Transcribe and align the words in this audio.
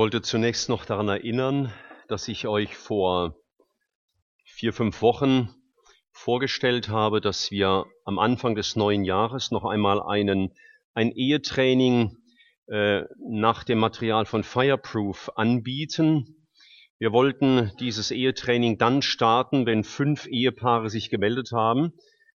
wollte 0.00 0.22
zunächst 0.22 0.70
noch 0.70 0.86
daran 0.86 1.10
erinnern, 1.10 1.74
dass 2.08 2.26
ich 2.26 2.46
euch 2.46 2.74
vor 2.74 3.36
vier, 4.46 4.72
fünf 4.72 5.02
Wochen 5.02 5.54
vorgestellt 6.10 6.88
habe, 6.88 7.20
dass 7.20 7.50
wir 7.50 7.84
am 8.06 8.18
Anfang 8.18 8.54
des 8.54 8.76
neuen 8.76 9.04
Jahres 9.04 9.50
noch 9.50 9.66
einmal 9.66 10.02
einen, 10.02 10.54
ein 10.94 11.10
Ehetraining 11.10 12.16
äh, 12.68 13.02
nach 13.28 13.62
dem 13.62 13.78
Material 13.78 14.24
von 14.24 14.42
Fireproof 14.42 15.32
anbieten. 15.36 16.46
Wir 16.98 17.12
wollten 17.12 17.70
dieses 17.78 18.10
Ehetraining 18.10 18.78
dann 18.78 19.02
starten, 19.02 19.66
wenn 19.66 19.84
fünf 19.84 20.26
Ehepaare 20.28 20.88
sich 20.88 21.10
gemeldet 21.10 21.52
haben. 21.52 21.92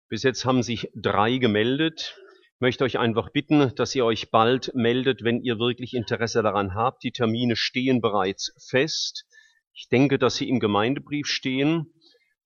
Bis 0.07 0.21
jetzt 0.21 0.45
haben 0.45 0.61
sich 0.61 0.91
drei 0.93 1.39
gemeldet 1.39 2.15
möchte 2.59 2.83
euch 2.83 2.97
einfach 2.97 3.29
bitten, 3.31 3.73
dass 3.75 3.95
ihr 3.95 4.05
euch 4.05 4.31
bald 4.31 4.73
meldet, 4.75 5.23
wenn 5.23 5.41
ihr 5.41 5.59
wirklich 5.59 5.93
Interesse 5.93 6.41
daran 6.41 6.73
habt. 6.73 7.03
Die 7.03 7.11
Termine 7.11 7.55
stehen 7.55 8.01
bereits 8.01 8.53
fest. 8.69 9.25
Ich 9.73 9.89
denke, 9.89 10.17
dass 10.17 10.35
sie 10.35 10.47
im 10.47 10.59
Gemeindebrief 10.59 11.27
stehen 11.27 11.93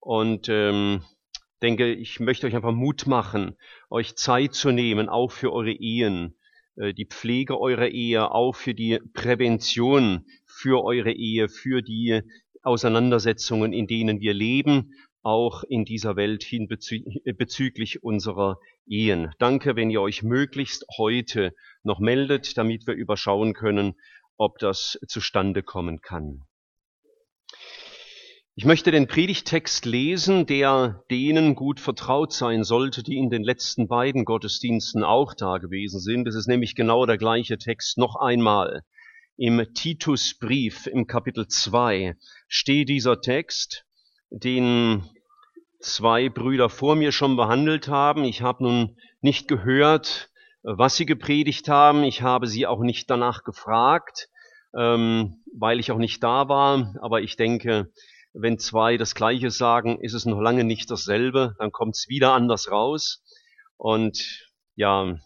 und 0.00 0.48
ähm, 0.48 1.02
denke, 1.62 1.92
ich 1.92 2.20
möchte 2.20 2.46
euch 2.46 2.56
einfach 2.56 2.72
Mut 2.72 3.06
machen, 3.06 3.56
euch 3.88 4.16
Zeit 4.16 4.54
zu 4.54 4.72
nehmen, 4.72 5.08
auch 5.08 5.30
für 5.30 5.52
eure 5.52 5.72
Ehen, 5.72 6.36
äh, 6.76 6.92
die 6.92 7.06
Pflege 7.06 7.60
eurer 7.60 7.88
Ehe, 7.88 8.32
auch 8.32 8.56
für 8.56 8.74
die 8.74 8.98
Prävention 9.12 10.26
für 10.46 10.82
eure 10.84 11.12
Ehe, 11.12 11.48
für 11.48 11.82
die 11.82 12.22
Auseinandersetzungen, 12.62 13.72
in 13.72 13.86
denen 13.86 14.20
wir 14.20 14.34
leben 14.34 14.92
auch 15.22 15.64
in 15.64 15.84
dieser 15.84 16.16
Welt 16.16 16.42
hin 16.42 16.68
bezü 16.68 17.02
bezüglich 17.36 18.02
unserer 18.02 18.58
Ehen. 18.86 19.32
Danke, 19.38 19.76
wenn 19.76 19.90
ihr 19.90 20.00
euch 20.00 20.22
möglichst 20.22 20.84
heute 20.96 21.54
noch 21.82 22.00
meldet, 22.00 22.56
damit 22.56 22.86
wir 22.86 22.94
überschauen 22.94 23.52
können, 23.54 23.94
ob 24.36 24.58
das 24.58 24.98
zustande 25.06 25.62
kommen 25.62 26.00
kann. 26.00 26.44
Ich 28.56 28.64
möchte 28.64 28.90
den 28.90 29.06
Predigtext 29.06 29.86
lesen, 29.86 30.44
der 30.44 31.04
denen 31.10 31.54
gut 31.54 31.80
vertraut 31.80 32.32
sein 32.32 32.64
sollte, 32.64 33.02
die 33.02 33.16
in 33.16 33.30
den 33.30 33.42
letzten 33.42 33.88
beiden 33.88 34.24
Gottesdiensten 34.24 35.04
auch 35.04 35.34
da 35.34 35.58
gewesen 35.58 36.00
sind. 36.00 36.26
Es 36.26 36.34
ist 36.34 36.48
nämlich 36.48 36.74
genau 36.74 37.06
der 37.06 37.16
gleiche 37.16 37.58
Text 37.58 37.96
noch 37.96 38.16
einmal. 38.16 38.82
Im 39.36 39.72
Titusbrief 39.72 40.86
im 40.86 41.06
Kapitel 41.06 41.46
2 41.46 42.16
steht 42.48 42.88
dieser 42.88 43.20
Text 43.20 43.86
den 44.30 45.04
zwei 45.80 46.28
Brüder 46.28 46.68
vor 46.68 46.94
mir 46.94 47.12
schon 47.12 47.36
behandelt 47.36 47.88
haben. 47.88 48.24
Ich 48.24 48.42
habe 48.42 48.62
nun 48.62 48.96
nicht 49.20 49.48
gehört, 49.48 50.30
was 50.62 50.96
sie 50.96 51.06
gepredigt 51.06 51.68
haben. 51.68 52.04
Ich 52.04 52.22
habe 52.22 52.46
sie 52.46 52.66
auch 52.66 52.80
nicht 52.80 53.10
danach 53.10 53.42
gefragt, 53.44 54.28
ähm, 54.76 55.42
weil 55.52 55.80
ich 55.80 55.90
auch 55.90 55.98
nicht 55.98 56.22
da 56.22 56.48
war. 56.48 56.94
Aber 57.00 57.22
ich 57.22 57.36
denke, 57.36 57.90
wenn 58.32 58.58
zwei 58.58 58.96
das 58.96 59.14
Gleiche 59.14 59.50
sagen, 59.50 60.00
ist 60.00 60.14
es 60.14 60.26
noch 60.26 60.40
lange 60.40 60.64
nicht 60.64 60.90
dasselbe. 60.90 61.56
Dann 61.58 61.72
kommt 61.72 61.96
es 61.96 62.08
wieder 62.08 62.32
anders 62.32 62.70
raus. 62.70 63.22
Und 63.76 64.46
ja, 64.76 65.16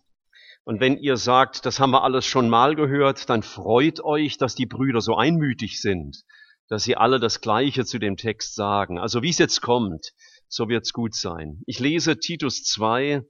und 0.66 0.80
wenn 0.80 0.96
ihr 0.96 1.18
sagt, 1.18 1.66
das 1.66 1.78
haben 1.78 1.90
wir 1.90 2.04
alles 2.04 2.24
schon 2.24 2.48
mal 2.48 2.74
gehört, 2.74 3.28
dann 3.28 3.42
freut 3.42 4.00
euch, 4.00 4.38
dass 4.38 4.54
die 4.54 4.64
Brüder 4.64 5.02
so 5.02 5.14
einmütig 5.14 5.82
sind 5.82 6.24
dass 6.68 6.84
sie 6.84 6.96
alle 6.96 7.20
das 7.20 7.40
Gleiche 7.40 7.84
zu 7.84 7.98
dem 7.98 8.16
Text 8.16 8.54
sagen. 8.54 8.98
Also 8.98 9.22
wie 9.22 9.30
es 9.30 9.38
jetzt 9.38 9.60
kommt, 9.60 10.12
so 10.48 10.68
wird's 10.68 10.92
gut 10.92 11.14
sein. 11.14 11.62
Ich 11.66 11.78
lese 11.78 12.18
Titus 12.18 12.62
2 12.64 13.22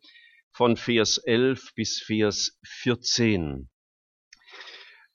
von 0.52 0.76
Vers 0.76 1.18
11 1.18 1.74
bis 1.74 2.00
Vers 2.00 2.58
14. 2.64 3.68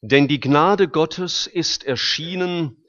Denn 0.02 0.28
die 0.28 0.40
Gnade 0.40 0.88
Gottes 0.88 1.48
ist 1.48 1.84
erschienen, 1.84 2.84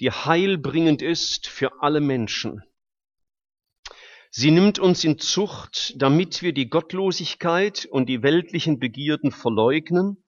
die 0.00 0.10
heilbringend 0.10 1.02
ist 1.02 1.46
für 1.46 1.82
alle 1.82 2.00
Menschen. 2.00 2.62
Sie 4.30 4.50
nimmt 4.50 4.80
uns 4.80 5.04
in 5.04 5.18
Zucht, 5.18 5.94
damit 5.96 6.42
wir 6.42 6.52
die 6.52 6.68
Gottlosigkeit 6.68 7.86
und 7.86 8.08
die 8.08 8.22
weltlichen 8.22 8.80
Begierden 8.80 9.30
verleugnen 9.30 10.23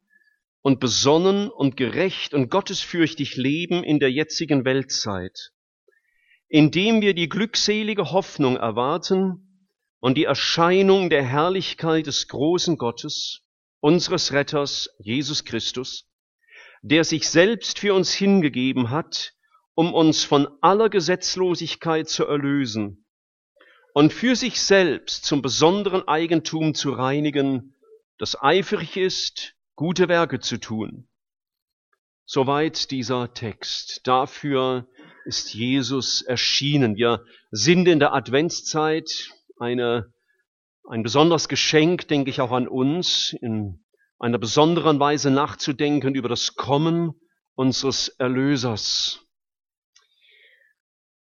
und 0.67 0.81
besonnen 0.81 1.49
und 1.49 1.77
gerecht 1.77 2.35
und 2.35 2.51
gottesfürchtig 2.51 3.37
leben 3.37 3.85
in 3.85 4.01
der 4.01 4.11
jetzigen 4.11 4.65
Weltzeit, 4.65 5.53
indem 6.49 7.01
wir 7.03 7.15
die 7.15 7.29
glückselige 7.29 8.11
Hoffnung 8.11 8.57
erwarten 8.57 9.69
und 10.01 10.19
die 10.19 10.25
Erscheinung 10.25 11.09
der 11.09 11.23
Herrlichkeit 11.23 12.09
des 12.09 12.27
großen 12.27 12.79
Gottes, 12.79 13.43
unseres 13.79 14.33
Retters 14.33 14.91
Jesus 14.99 15.45
Christus, 15.45 16.11
der 16.83 17.05
sich 17.05 17.29
selbst 17.29 17.79
für 17.79 17.95
uns 17.95 18.13
hingegeben 18.13 18.91
hat, 18.91 19.35
um 19.77 19.95
uns 19.95 20.25
von 20.25 20.49
aller 20.63 20.89
Gesetzlosigkeit 20.89 22.09
zu 22.09 22.27
erlösen 22.27 23.07
und 23.95 24.13
für 24.13 24.35
sich 24.35 24.61
selbst 24.61 25.27
zum 25.27 25.43
besonderen 25.43 26.09
Eigentum 26.09 26.75
zu 26.75 26.91
reinigen, 26.91 27.77
das 28.19 28.37
eifrig 28.43 28.97
ist, 28.97 29.56
gute 29.77 30.09
Werke 30.09 30.41
zu 30.41 30.59
tun. 30.59 31.07
Soweit 32.25 32.91
dieser 32.91 33.33
Text. 33.35 34.01
Dafür 34.05 34.89
ist 35.27 35.55
Jesus 35.55 36.23
erschienen. 36.23 36.97
Wir 36.97 37.25
sind 37.51 37.87
in 37.87 38.01
der 38.01 38.15
Adventszeit 38.15 39.31
eine, 39.59 40.13
ein 40.89 41.03
besonderes 41.03 41.49
Geschenk, 41.49 42.09
denke 42.09 42.31
ich 42.31 42.41
auch 42.41 42.53
an 42.53 42.67
uns, 42.67 43.37
in 43.41 43.85
einer 44.19 44.39
besonderen 44.39 44.99
Weise 44.99 45.31
nachzudenken 45.31 46.15
über 46.15 46.29
das 46.29 46.57
Kommen 46.57 47.13
unseres 47.55 48.09
Erlösers. 48.09 49.21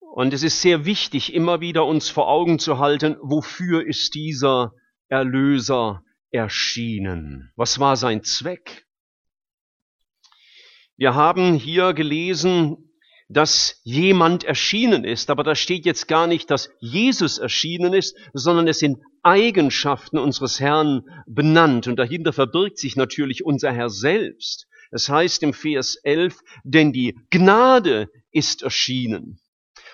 Und 0.01 0.33
es 0.33 0.43
ist 0.43 0.63
sehr 0.63 0.87
wichtig, 0.87 1.35
immer 1.35 1.61
wieder 1.61 1.85
uns 1.85 2.09
vor 2.09 2.27
Augen 2.27 2.59
zu 2.59 2.79
halten, 2.79 3.17
wofür 3.21 3.87
ist 3.87 4.15
dieser 4.15 4.73
Erlöser 5.09 6.03
erschienen. 6.31 7.53
Was 7.57 7.79
war 7.79 7.97
sein 7.97 8.23
Zweck? 8.23 8.87
Wir 10.97 11.15
haben 11.15 11.55
hier 11.55 11.93
gelesen, 11.93 12.87
dass 13.29 13.81
jemand 13.83 14.45
erschienen 14.45 15.05
ist, 15.05 15.31
aber 15.31 15.43
da 15.43 15.55
steht 15.55 15.85
jetzt 15.85 16.07
gar 16.07 16.27
nicht, 16.27 16.51
dass 16.51 16.71
Jesus 16.81 17.39
erschienen 17.39 17.93
ist, 17.93 18.17
sondern 18.33 18.69
es 18.69 18.79
sind 18.79 18.99
Eigenschaften 19.23 20.19
unseres 20.19 20.61
Herrn 20.61 21.03
benannt 21.27 21.89
und 21.89 21.97
dahinter 21.97 22.33
verbirgt 22.33 22.79
sich 22.79 22.97
natürlich 22.97 23.45
unser 23.45 23.73
Herr 23.73 23.91
selbst. 23.91 24.69
Es 24.93 25.09
heißt 25.09 25.43
im 25.43 25.53
Vers 25.53 25.97
11, 25.97 26.41
denn 26.63 26.93
die 26.93 27.19
Gnade 27.31 28.09
ist 28.31 28.63
erschienen. 28.63 29.41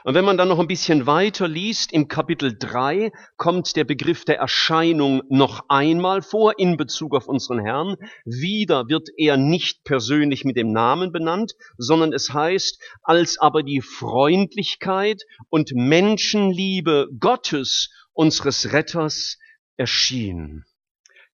Und 0.04 0.14
wenn 0.14 0.24
man 0.24 0.36
dann 0.36 0.48
noch 0.48 0.58
ein 0.58 0.66
bisschen 0.66 1.06
weiter 1.06 1.46
liest, 1.46 1.92
im 1.92 2.08
Kapitel 2.08 2.56
3 2.58 3.12
kommt 3.36 3.76
der 3.76 3.84
Begriff 3.84 4.24
der 4.24 4.38
Erscheinung 4.38 5.22
noch 5.28 5.66
einmal 5.68 6.22
vor 6.22 6.58
in 6.58 6.76
Bezug 6.76 7.14
auf 7.14 7.28
unseren 7.28 7.60
Herrn. 7.60 7.96
Wieder 8.24 8.88
wird 8.88 9.10
er 9.16 9.36
nicht 9.36 9.84
persönlich 9.84 10.44
mit 10.44 10.56
dem 10.56 10.72
Namen 10.72 11.12
benannt, 11.12 11.52
sondern 11.78 12.12
es 12.12 12.32
heißt, 12.32 12.82
als 13.02 13.38
aber 13.38 13.62
die 13.62 13.80
Freundlichkeit 13.80 15.22
und 15.50 15.70
Menschenliebe 15.72 17.08
Gottes, 17.20 17.90
unseres 18.12 18.72
Retters, 18.72 19.38
erschien. 19.76 20.64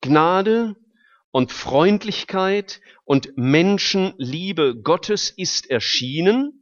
Gnade 0.02 0.76
und 1.30 1.52
Freundlichkeit 1.52 2.80
und 3.04 3.32
Menschenliebe 3.36 4.76
Gottes 4.82 5.30
ist 5.30 5.70
erschienen 5.70 6.57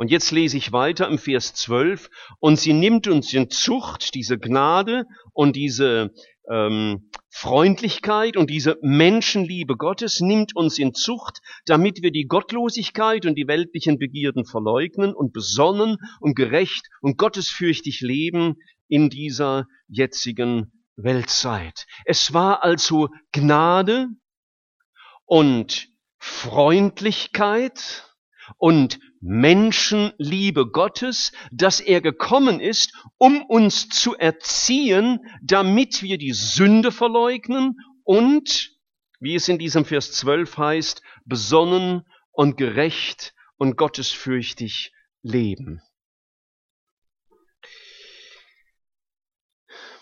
und 0.00 0.10
jetzt 0.10 0.30
lese 0.30 0.56
ich 0.56 0.72
weiter 0.72 1.08
im 1.08 1.18
Vers 1.18 1.52
12. 1.52 2.08
Und 2.38 2.58
sie 2.58 2.72
nimmt 2.72 3.06
uns 3.06 3.34
in 3.34 3.50
Zucht, 3.50 4.14
diese 4.14 4.38
Gnade 4.38 5.04
und 5.34 5.56
diese 5.56 6.14
ähm, 6.50 7.10
Freundlichkeit 7.28 8.38
und 8.38 8.48
diese 8.48 8.78
Menschenliebe 8.80 9.76
Gottes 9.76 10.20
nimmt 10.20 10.56
uns 10.56 10.78
in 10.78 10.94
Zucht, 10.94 11.42
damit 11.66 12.00
wir 12.00 12.12
die 12.12 12.24
Gottlosigkeit 12.24 13.26
und 13.26 13.34
die 13.34 13.46
weltlichen 13.46 13.98
Begierden 13.98 14.46
verleugnen 14.46 15.12
und 15.12 15.34
besonnen 15.34 15.98
und 16.20 16.34
gerecht 16.34 16.88
und 17.02 17.18
gottesfürchtig 17.18 18.00
leben 18.00 18.54
in 18.88 19.10
dieser 19.10 19.66
jetzigen 19.86 20.72
Weltzeit. 20.96 21.84
Es 22.06 22.32
war 22.32 22.64
also 22.64 23.10
Gnade 23.32 24.06
und 25.26 25.88
Freundlichkeit 26.16 28.06
und 28.56 28.98
Menschenliebe 29.20 30.66
Gottes, 30.66 31.32
dass 31.52 31.80
er 31.80 32.00
gekommen 32.00 32.60
ist, 32.60 32.94
um 33.18 33.42
uns 33.42 33.88
zu 33.88 34.16
erziehen, 34.16 35.20
damit 35.42 36.02
wir 36.02 36.16
die 36.18 36.32
Sünde 36.32 36.90
verleugnen 36.90 37.76
und, 38.04 38.72
wie 39.20 39.34
es 39.34 39.48
in 39.48 39.58
diesem 39.58 39.84
Vers 39.84 40.12
12 40.12 40.56
heißt, 40.56 41.02
besonnen 41.26 42.06
und 42.32 42.56
gerecht 42.56 43.34
und 43.56 43.76
gottesfürchtig 43.76 44.92
leben. 45.22 45.82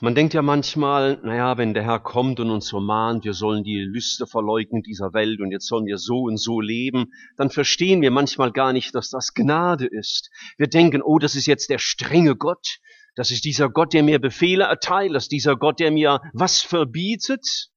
Man 0.00 0.14
denkt 0.14 0.32
ja 0.32 0.42
manchmal, 0.42 1.18
naja, 1.24 1.58
wenn 1.58 1.74
der 1.74 1.82
Herr 1.82 1.98
kommt 1.98 2.38
und 2.38 2.50
uns 2.50 2.70
vermahnt, 2.70 3.24
wir 3.24 3.34
sollen 3.34 3.64
die 3.64 3.80
Lüste 3.80 4.28
verleugnen 4.28 4.84
dieser 4.84 5.12
Welt 5.12 5.40
und 5.40 5.50
jetzt 5.50 5.66
sollen 5.66 5.86
wir 5.86 5.98
so 5.98 6.20
und 6.20 6.36
so 6.36 6.60
leben, 6.60 7.06
dann 7.36 7.50
verstehen 7.50 8.00
wir 8.00 8.12
manchmal 8.12 8.52
gar 8.52 8.72
nicht, 8.72 8.94
dass 8.94 9.10
das 9.10 9.34
Gnade 9.34 9.86
ist. 9.86 10.30
Wir 10.56 10.68
denken, 10.68 11.02
oh, 11.02 11.18
das 11.18 11.34
ist 11.34 11.46
jetzt 11.46 11.68
der 11.68 11.78
strenge 11.78 12.36
Gott, 12.36 12.78
das 13.16 13.32
ist 13.32 13.44
dieser 13.44 13.70
Gott, 13.70 13.92
der 13.92 14.04
mir 14.04 14.20
Befehle 14.20 14.64
erteilt, 14.64 15.16
das 15.16 15.24
ist 15.24 15.32
dieser 15.32 15.56
Gott, 15.56 15.80
der 15.80 15.90
mir 15.90 16.20
was 16.32 16.60
verbietet. 16.60 17.70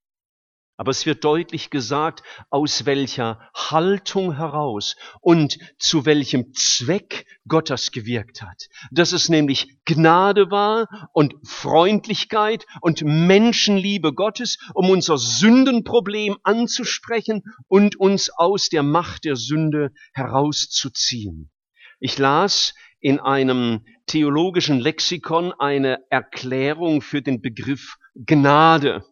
Aber 0.81 0.89
es 0.89 1.06
wird 1.06 1.24
deutlich 1.24 1.69
gesagt, 1.69 2.24
aus 2.50 2.88
welcher 2.88 3.39
Haltung 3.54 4.38
heraus 4.38 4.95
und 5.19 5.60
zu 5.78 6.07
welchem 6.07 6.56
Zweck 6.56 7.28
Gott 7.48 7.69
das 7.69 7.92
gewirkt 7.92 8.42
hat. 8.42 8.68
Dass 8.89 9.12
es 9.12 9.30
nämlich 9.30 9.78
Gnade 9.86 10.50
war 10.50 10.88
und 11.13 11.36
Freundlichkeit 11.44 12.66
und 12.81 13.04
Menschenliebe 13.04 14.12
Gottes, 14.12 14.57
um 14.74 14.89
unser 14.89 15.19
Sündenproblem 15.19 16.38
anzusprechen 16.42 17.44
und 17.68 18.00
uns 18.00 18.31
aus 18.31 18.69
der 18.69 18.81
Macht 18.81 19.25
der 19.25 19.36
Sünde 19.36 19.92
herauszuziehen. 20.13 21.51
Ich 22.00 22.18
las 22.18 22.74
in 23.00 23.19
einem 23.19 23.86
theologischen 24.07 24.80
Lexikon 24.80 25.54
eine 25.60 26.00
Erklärung 26.10 27.04
für 27.04 27.22
den 27.22 27.39
Begriff 27.39 27.98
Gnade. 28.16 29.06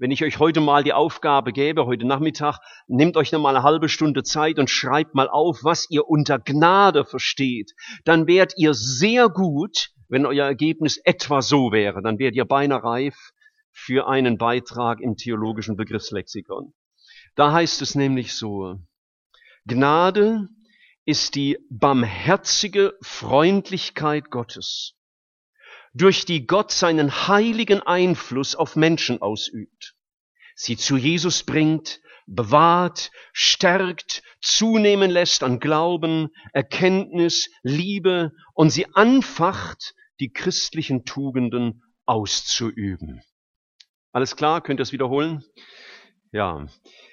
Wenn 0.00 0.10
ich 0.10 0.24
euch 0.24 0.38
heute 0.38 0.62
mal 0.62 0.82
die 0.82 0.94
Aufgabe 0.94 1.52
gäbe, 1.52 1.84
heute 1.84 2.06
Nachmittag, 2.06 2.58
nehmt 2.88 3.18
euch 3.18 3.32
noch 3.32 3.40
mal 3.40 3.54
eine 3.54 3.62
halbe 3.62 3.90
Stunde 3.90 4.22
Zeit 4.22 4.58
und 4.58 4.70
schreibt 4.70 5.14
mal 5.14 5.28
auf, 5.28 5.62
was 5.62 5.90
ihr 5.90 6.08
unter 6.08 6.38
Gnade 6.38 7.04
versteht, 7.04 7.74
dann 8.06 8.26
wärt 8.26 8.54
ihr 8.56 8.72
sehr 8.72 9.28
gut, 9.28 9.90
wenn 10.08 10.24
euer 10.24 10.46
Ergebnis 10.46 10.96
etwa 11.04 11.42
so 11.42 11.70
wäre, 11.70 12.00
dann 12.00 12.18
wärt 12.18 12.34
ihr 12.34 12.46
beinahe 12.46 12.82
reif 12.82 13.14
für 13.72 14.08
einen 14.08 14.38
Beitrag 14.38 15.00
im 15.02 15.18
theologischen 15.18 15.76
Begriffslexikon. 15.76 16.72
Da 17.34 17.52
heißt 17.52 17.82
es 17.82 17.94
nämlich 17.94 18.34
so, 18.34 18.76
Gnade 19.66 20.48
ist 21.04 21.34
die 21.34 21.58
barmherzige 21.68 22.94
Freundlichkeit 23.02 24.30
Gottes 24.30 24.94
durch 25.92 26.24
die 26.24 26.46
Gott 26.46 26.70
seinen 26.70 27.28
heiligen 27.28 27.80
Einfluss 27.80 28.54
auf 28.54 28.76
Menschen 28.76 29.20
ausübt, 29.22 29.94
sie 30.54 30.76
zu 30.76 30.96
Jesus 30.96 31.42
bringt, 31.42 32.00
bewahrt, 32.26 33.10
stärkt, 33.32 34.22
zunehmen 34.40 35.10
lässt 35.10 35.42
an 35.42 35.58
Glauben, 35.58 36.28
Erkenntnis, 36.52 37.50
Liebe 37.62 38.32
und 38.54 38.70
sie 38.70 38.86
anfacht, 38.94 39.94
die 40.20 40.30
christlichen 40.30 41.04
Tugenden 41.04 41.82
auszuüben. 42.06 43.22
Alles 44.12 44.36
klar? 44.36 44.60
Könnt 44.60 44.78
ihr 44.78 44.82
das 44.82 44.92
wiederholen? 44.92 45.44
Ja. 46.32 46.66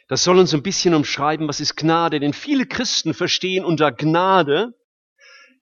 Das 0.07 0.24
soll 0.24 0.38
uns 0.38 0.53
ein 0.53 0.63
bisschen 0.63 0.94
umschreiben, 0.94 1.47
was 1.47 1.59
ist 1.59 1.75
Gnade, 1.75 2.19
denn 2.19 2.33
viele 2.33 2.65
Christen 2.65 3.13
verstehen 3.13 3.65
unter 3.65 3.91
Gnade 3.91 4.74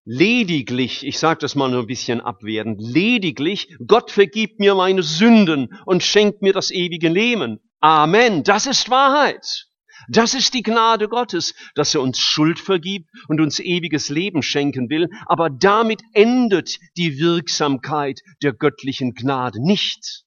lediglich, 0.05 1.05
ich 1.05 1.19
sage 1.19 1.39
das 1.39 1.55
mal 1.55 1.69
nur 1.69 1.81
ein 1.81 1.87
bisschen 1.87 2.21
abwertend, 2.21 2.79
lediglich, 2.79 3.75
Gott 3.85 4.11
vergibt 4.11 4.59
mir 4.59 4.75
meine 4.75 5.03
Sünden 5.03 5.77
und 5.85 6.03
schenkt 6.03 6.41
mir 6.41 6.53
das 6.53 6.71
ewige 6.71 7.09
Leben. 7.09 7.59
Amen, 7.81 8.43
das 8.43 8.67
ist 8.67 8.89
Wahrheit. 8.89 9.67
Das 10.07 10.35
ist 10.35 10.53
die 10.53 10.61
Gnade 10.61 11.07
Gottes, 11.07 11.55
dass 11.73 11.95
er 11.95 12.01
uns 12.01 12.19
Schuld 12.19 12.59
vergibt 12.59 13.09
und 13.27 13.41
uns 13.41 13.59
ewiges 13.59 14.09
Leben 14.09 14.43
schenken 14.43 14.89
will, 14.89 15.09
aber 15.25 15.49
damit 15.49 16.01
endet 16.13 16.77
die 16.95 17.17
Wirksamkeit 17.17 18.21
der 18.43 18.53
göttlichen 18.53 19.15
Gnade 19.15 19.63
nicht, 19.65 20.25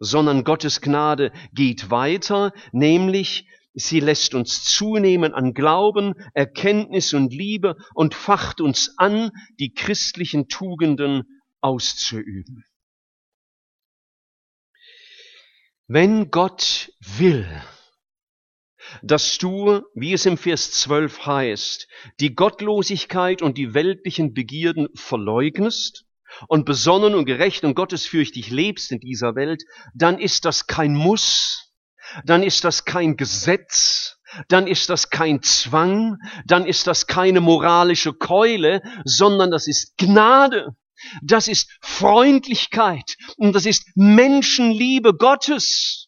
sondern 0.00 0.44
Gottes 0.44 0.80
Gnade 0.82 1.32
geht 1.52 1.90
weiter, 1.90 2.52
nämlich 2.72 3.46
Sie 3.74 4.00
lässt 4.00 4.34
uns 4.34 4.64
zunehmen 4.64 5.32
an 5.32 5.54
Glauben, 5.54 6.14
Erkenntnis 6.34 7.14
und 7.14 7.32
Liebe 7.32 7.76
und 7.94 8.14
facht 8.14 8.60
uns 8.60 8.94
an, 8.98 9.30
die 9.58 9.72
christlichen 9.72 10.48
Tugenden 10.48 11.42
auszuüben. 11.60 12.64
Wenn 15.86 16.30
Gott 16.30 16.92
will, 17.00 17.48
dass 19.02 19.38
du, 19.38 19.82
wie 19.94 20.12
es 20.12 20.26
im 20.26 20.36
Vers 20.36 20.72
12 20.72 21.26
heißt, 21.26 21.88
die 22.20 22.34
Gottlosigkeit 22.34 23.42
und 23.42 23.58
die 23.58 23.74
weltlichen 23.74 24.34
Begierden 24.34 24.88
verleugnest 24.94 26.06
und 26.48 26.64
besonnen 26.64 27.14
und 27.14 27.24
gerecht 27.24 27.64
und 27.64 27.74
gottesfürchtig 27.74 28.50
lebst 28.50 28.92
in 28.92 29.00
dieser 29.00 29.34
Welt, 29.34 29.64
dann 29.94 30.18
ist 30.18 30.44
das 30.44 30.66
kein 30.66 30.94
Muss, 30.94 31.69
dann 32.24 32.42
ist 32.42 32.64
das 32.64 32.84
kein 32.84 33.16
Gesetz, 33.16 34.16
dann 34.48 34.66
ist 34.66 34.90
das 34.90 35.10
kein 35.10 35.42
Zwang, 35.42 36.18
dann 36.46 36.66
ist 36.66 36.86
das 36.86 37.06
keine 37.06 37.40
moralische 37.40 38.12
Keule, 38.12 38.82
sondern 39.04 39.50
das 39.50 39.66
ist 39.66 39.96
Gnade. 39.96 40.74
Das 41.22 41.48
ist 41.48 41.70
Freundlichkeit 41.80 43.16
und 43.36 43.54
das 43.54 43.64
ist 43.64 43.88
Menschenliebe 43.94 45.14
Gottes. 45.14 45.99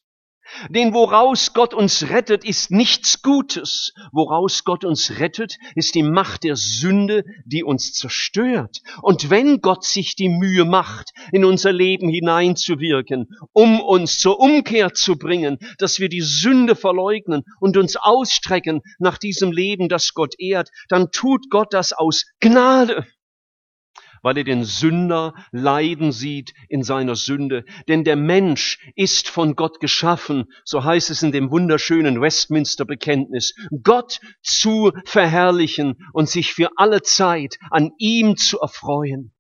Denn 0.69 0.95
woraus 0.95 1.55
Gott 1.55 1.75
uns 1.75 2.09
rettet, 2.11 2.45
ist 2.45 2.71
nichts 2.71 3.23
Gutes. 3.23 3.93
Woraus 4.13 4.65
Gott 4.65 4.85
uns 4.85 5.19
rettet, 5.19 5.59
ist 5.75 5.95
die 5.95 6.03
Macht 6.03 6.45
der 6.45 6.57
Sünde, 6.57 7.25
die 7.45 7.65
uns 7.65 7.93
zerstört. 7.93 8.79
Und 9.03 9.31
wenn 9.31 9.61
Gott 9.61 9.85
sich 9.85 10.17
die 10.17 10.29
Mühe 10.29 10.65
macht, 10.65 11.11
in 11.33 11.45
unser 11.45 11.73
Leben 11.73 12.09
hineinzuwirken, 12.09 13.29
um 13.53 13.81
uns 13.81 14.19
zur 14.19 14.41
Umkehr 14.41 14.95
zu 14.95 15.17
bringen, 15.17 15.59
dass 15.79 16.01
wir 16.01 16.09
die 16.09 16.21
Sünde 16.21 16.77
verleugnen 16.77 17.43
und 17.61 17.77
uns 17.77 17.97
ausstrecken 17.97 18.83
nach 18.99 19.19
diesem 19.19 19.53
Leben, 19.53 19.89
das 19.89 20.15
Gott 20.15 20.35
ehrt, 20.39 20.71
dann 20.89 21.11
tut 21.11 21.51
Gott 21.51 21.73
das 21.73 21.93
aus 21.93 22.27
Gnade 22.41 23.07
weil 24.23 24.39
er 24.39 24.45
den 24.45 24.65
Sünder 24.65 25.35
leiden 25.51 26.13
sieht 26.13 26.55
in 26.69 26.83
seiner 26.83 27.17
Sünde. 27.17 27.65
Denn 27.89 28.05
der 28.05 28.17
Mensch 28.17 28.79
ist 28.95 29.29
von 29.29 29.57
Gott 29.57 29.81
geschaffen, 29.81 30.47
so 30.65 30.85
heißt 30.85 31.11
es 31.11 31.23
in 31.23 31.33
dem 31.33 31.51
wunderschönen 31.51 32.21
Westminster 32.21 32.85
Bekenntnis, 32.85 33.55
Gott 33.83 34.21
zu 34.43 34.93
verherrlichen 35.05 35.97
und 36.13 36.29
sich 36.29 36.55
für 36.55 36.71
alle 36.77 37.03
Zeit 37.03 37.59
an 37.71 37.91
ihm 37.99 38.37
zu 38.37 38.61
erfreuen. 38.61 39.35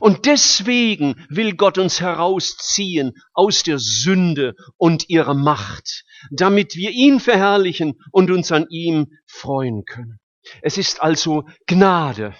Und 0.00 0.26
deswegen 0.26 1.26
will 1.28 1.54
Gott 1.56 1.78
uns 1.78 2.00
herausziehen 2.00 3.12
aus 3.32 3.62
der 3.62 3.78
Sünde 3.78 4.54
und 4.76 5.08
ihrer 5.08 5.34
Macht, 5.34 6.04
damit 6.30 6.76
wir 6.76 6.90
ihn 6.90 7.20
verherrlichen 7.20 8.00
und 8.10 8.30
uns 8.30 8.50
an 8.52 8.66
ihm 8.70 9.08
freuen 9.26 9.84
können. 9.84 10.18
Es 10.62 10.78
ist 10.78 11.02
also 11.02 11.44
Gnade, 11.66 12.34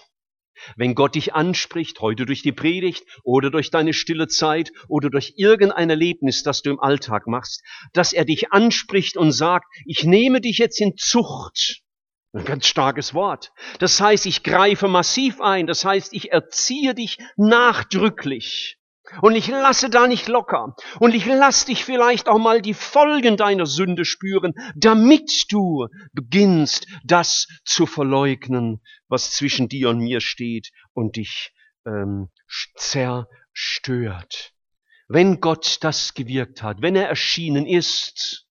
wenn 0.76 0.94
Gott 0.94 1.14
dich 1.14 1.34
anspricht, 1.34 2.00
heute 2.00 2.26
durch 2.26 2.42
die 2.42 2.52
Predigt 2.52 3.04
oder 3.22 3.50
durch 3.50 3.70
deine 3.70 3.92
stille 3.92 4.28
Zeit 4.28 4.72
oder 4.88 5.10
durch 5.10 5.34
irgendein 5.36 5.90
Erlebnis, 5.90 6.42
das 6.42 6.62
du 6.62 6.70
im 6.70 6.80
Alltag 6.80 7.26
machst, 7.26 7.62
dass 7.92 8.12
er 8.12 8.24
dich 8.24 8.52
anspricht 8.52 9.16
und 9.16 9.32
sagt, 9.32 9.66
ich 9.86 10.04
nehme 10.04 10.40
dich 10.40 10.58
jetzt 10.58 10.80
in 10.80 10.96
Zucht. 10.96 11.82
Ein 12.32 12.44
ganz 12.44 12.66
starkes 12.66 13.14
Wort. 13.14 13.52
Das 13.78 14.00
heißt, 14.00 14.26
ich 14.26 14.42
greife 14.42 14.88
massiv 14.88 15.40
ein. 15.40 15.68
Das 15.68 15.84
heißt, 15.84 16.12
ich 16.12 16.32
erziehe 16.32 16.94
dich 16.94 17.18
nachdrücklich. 17.36 18.76
Und 19.20 19.34
ich 19.34 19.48
lasse 19.48 19.90
da 19.90 20.06
nicht 20.06 20.28
locker. 20.28 20.74
Und 20.98 21.14
ich 21.14 21.26
lasse 21.26 21.66
dich 21.66 21.84
vielleicht 21.84 22.28
auch 22.28 22.38
mal 22.38 22.62
die 22.62 22.74
Folgen 22.74 23.36
deiner 23.36 23.66
Sünde 23.66 24.04
spüren, 24.04 24.54
damit 24.74 25.46
du 25.50 25.88
beginnst, 26.12 26.86
das 27.04 27.46
zu 27.64 27.86
verleugnen, 27.86 28.80
was 29.08 29.32
zwischen 29.32 29.68
dir 29.68 29.90
und 29.90 29.98
mir 29.98 30.20
steht 30.20 30.70
und 30.94 31.16
dich 31.16 31.52
ähm, 31.86 32.30
zerstört. 32.76 34.52
Wenn 35.08 35.40
Gott 35.40 35.78
das 35.82 36.14
gewirkt 36.14 36.62
hat, 36.62 36.80
wenn 36.80 36.96
er 36.96 37.08
erschienen 37.08 37.66
ist, 37.66 38.46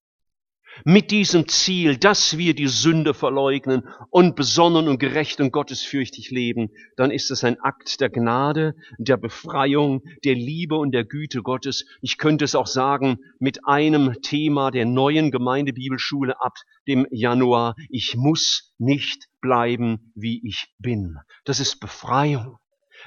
mit 0.85 1.11
diesem 1.11 1.47
Ziel, 1.47 1.97
dass 1.97 2.37
wir 2.37 2.53
die 2.53 2.67
Sünde 2.67 3.13
verleugnen 3.13 3.87
und 4.09 4.35
besonnen 4.35 4.87
und 4.87 4.99
gerecht 4.99 5.39
und 5.39 5.51
gottesfürchtig 5.51 6.31
leben, 6.31 6.71
dann 6.97 7.11
ist 7.11 7.31
es 7.31 7.43
ein 7.43 7.59
Akt 7.61 8.01
der 8.01 8.09
Gnade, 8.09 8.75
der 8.97 9.17
Befreiung, 9.17 10.03
der 10.23 10.35
Liebe 10.35 10.75
und 10.75 10.91
der 10.91 11.05
Güte 11.05 11.41
Gottes. 11.41 11.85
Ich 12.01 12.17
könnte 12.17 12.45
es 12.45 12.55
auch 12.55 12.67
sagen 12.67 13.19
mit 13.39 13.67
einem 13.67 14.15
Thema 14.21 14.71
der 14.71 14.85
neuen 14.85 15.31
Gemeindebibelschule 15.31 16.41
ab 16.41 16.53
dem 16.87 17.07
Januar. 17.11 17.75
Ich 17.89 18.15
muss 18.15 18.73
nicht 18.77 19.27
bleiben, 19.41 20.11
wie 20.15 20.41
ich 20.47 20.73
bin. 20.79 21.17
Das 21.45 21.59
ist 21.59 21.79
Befreiung. 21.79 22.57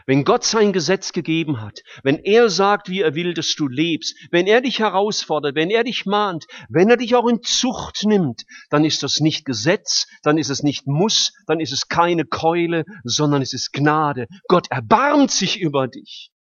Wenn 0.05 0.25
Gott 0.25 0.45
sein 0.45 0.73
Gesetz 0.73 1.13
gegeben 1.13 1.61
hat, 1.61 1.81
wenn 2.03 2.19
er 2.19 2.51
sagt, 2.51 2.89
wie 2.89 3.01
er 3.01 3.15
will, 3.15 3.35
dass 3.35 3.55
du 3.55 3.69
lebst, 3.69 4.17
wenn 4.31 4.47
er 4.47 4.61
dich 4.61 4.81
herausfordert, 4.81 5.55
wenn 5.55 5.71
er 5.71 5.85
dich 5.85 6.07
mahnt, 6.07 6.47
wenn 6.69 6.91
er 6.91 6.97
dich 6.97 7.15
auch 7.15 7.29
in 7.29 7.43
Zucht 7.43 8.05
nimmt, 8.05 8.45
dann 8.71 8.85
ist 8.85 9.03
das 9.03 9.21
nicht 9.21 9.45
Gesetz, 9.45 10.07
dann 10.23 10.39
ist 10.39 10.51
es 10.51 10.63
nicht 10.63 10.87
Muss, 10.87 11.33
dann 11.47 11.61
ist 11.61 11.73
es 11.73 11.89
keine 11.89 12.25
Keule, 12.25 12.85
sondern 13.05 13.43
es 13.43 13.53
ist 13.53 13.73
Gnade. 13.73 14.27
Gott 14.49 14.67
erbarmt 14.71 15.31
sich 15.31 15.61
über 15.61 15.89
dich. 15.89 16.31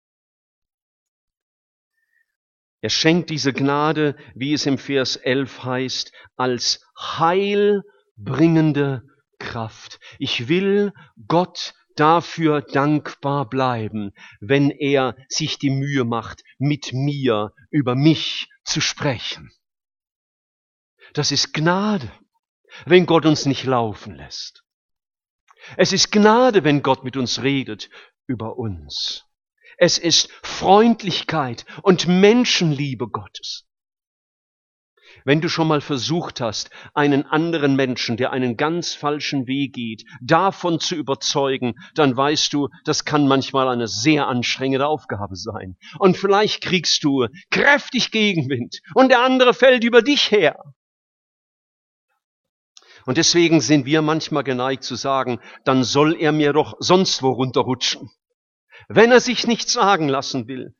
Er 2.82 2.90
schenkt 2.90 3.30
diese 3.30 3.52
Gnade, 3.52 4.16
wie 4.34 4.52
es 4.52 4.66
im 4.66 4.78
Vers 4.78 5.16
11 5.16 5.64
heißt, 5.64 6.12
als 6.36 6.80
heilbringende 6.96 9.02
Kraft. 9.38 9.98
Ich 10.18 10.48
will 10.48 10.92
Gott 11.26 11.74
dafür 11.96 12.62
dankbar 12.62 13.48
bleiben, 13.48 14.12
wenn 14.40 14.70
er 14.70 15.16
sich 15.28 15.58
die 15.58 15.70
Mühe 15.70 16.04
macht, 16.04 16.42
mit 16.58 16.92
mir 16.92 17.52
über 17.70 17.94
mich 17.94 18.48
zu 18.64 18.80
sprechen. 18.80 19.52
Das 21.14 21.32
ist 21.32 21.52
Gnade, 21.52 22.10
wenn 22.84 23.06
Gott 23.06 23.26
uns 23.26 23.46
nicht 23.46 23.64
laufen 23.64 24.14
lässt. 24.14 24.64
Es 25.76 25.92
ist 25.92 26.12
Gnade, 26.12 26.64
wenn 26.64 26.82
Gott 26.82 27.04
mit 27.04 27.16
uns 27.16 27.42
redet 27.42 27.90
über 28.26 28.56
uns. 28.56 29.24
Es 29.78 29.98
ist 29.98 30.30
Freundlichkeit 30.42 31.66
und 31.82 32.06
Menschenliebe 32.06 33.08
Gottes. 33.08 33.65
Wenn 35.26 35.40
du 35.40 35.48
schon 35.48 35.66
mal 35.66 35.80
versucht 35.80 36.40
hast, 36.40 36.70
einen 36.94 37.26
anderen 37.26 37.74
Menschen, 37.74 38.16
der 38.16 38.30
einen 38.30 38.56
ganz 38.56 38.94
falschen 38.94 39.48
Weg 39.48 39.72
geht, 39.72 40.04
davon 40.22 40.78
zu 40.78 40.94
überzeugen, 40.94 41.74
dann 41.96 42.16
weißt 42.16 42.52
du, 42.52 42.68
das 42.84 43.04
kann 43.04 43.26
manchmal 43.26 43.66
eine 43.66 43.88
sehr 43.88 44.28
anstrengende 44.28 44.86
Aufgabe 44.86 45.34
sein. 45.34 45.76
Und 45.98 46.16
vielleicht 46.16 46.62
kriegst 46.62 47.02
du 47.02 47.26
kräftig 47.50 48.12
Gegenwind 48.12 48.78
und 48.94 49.08
der 49.08 49.24
andere 49.24 49.52
fällt 49.52 49.82
über 49.82 50.00
dich 50.00 50.30
her. 50.30 50.62
Und 53.04 53.18
deswegen 53.18 53.60
sind 53.60 53.84
wir 53.84 54.02
manchmal 54.02 54.44
geneigt 54.44 54.84
zu 54.84 54.94
sagen, 54.94 55.40
dann 55.64 55.82
soll 55.82 56.14
er 56.20 56.30
mir 56.30 56.52
doch 56.52 56.74
sonst 56.78 57.24
wo 57.24 57.30
runterrutschen. 57.30 58.12
Wenn 58.88 59.10
er 59.10 59.20
sich 59.20 59.44
nichts 59.48 59.72
sagen 59.72 60.08
lassen 60.08 60.46
will. 60.46 60.76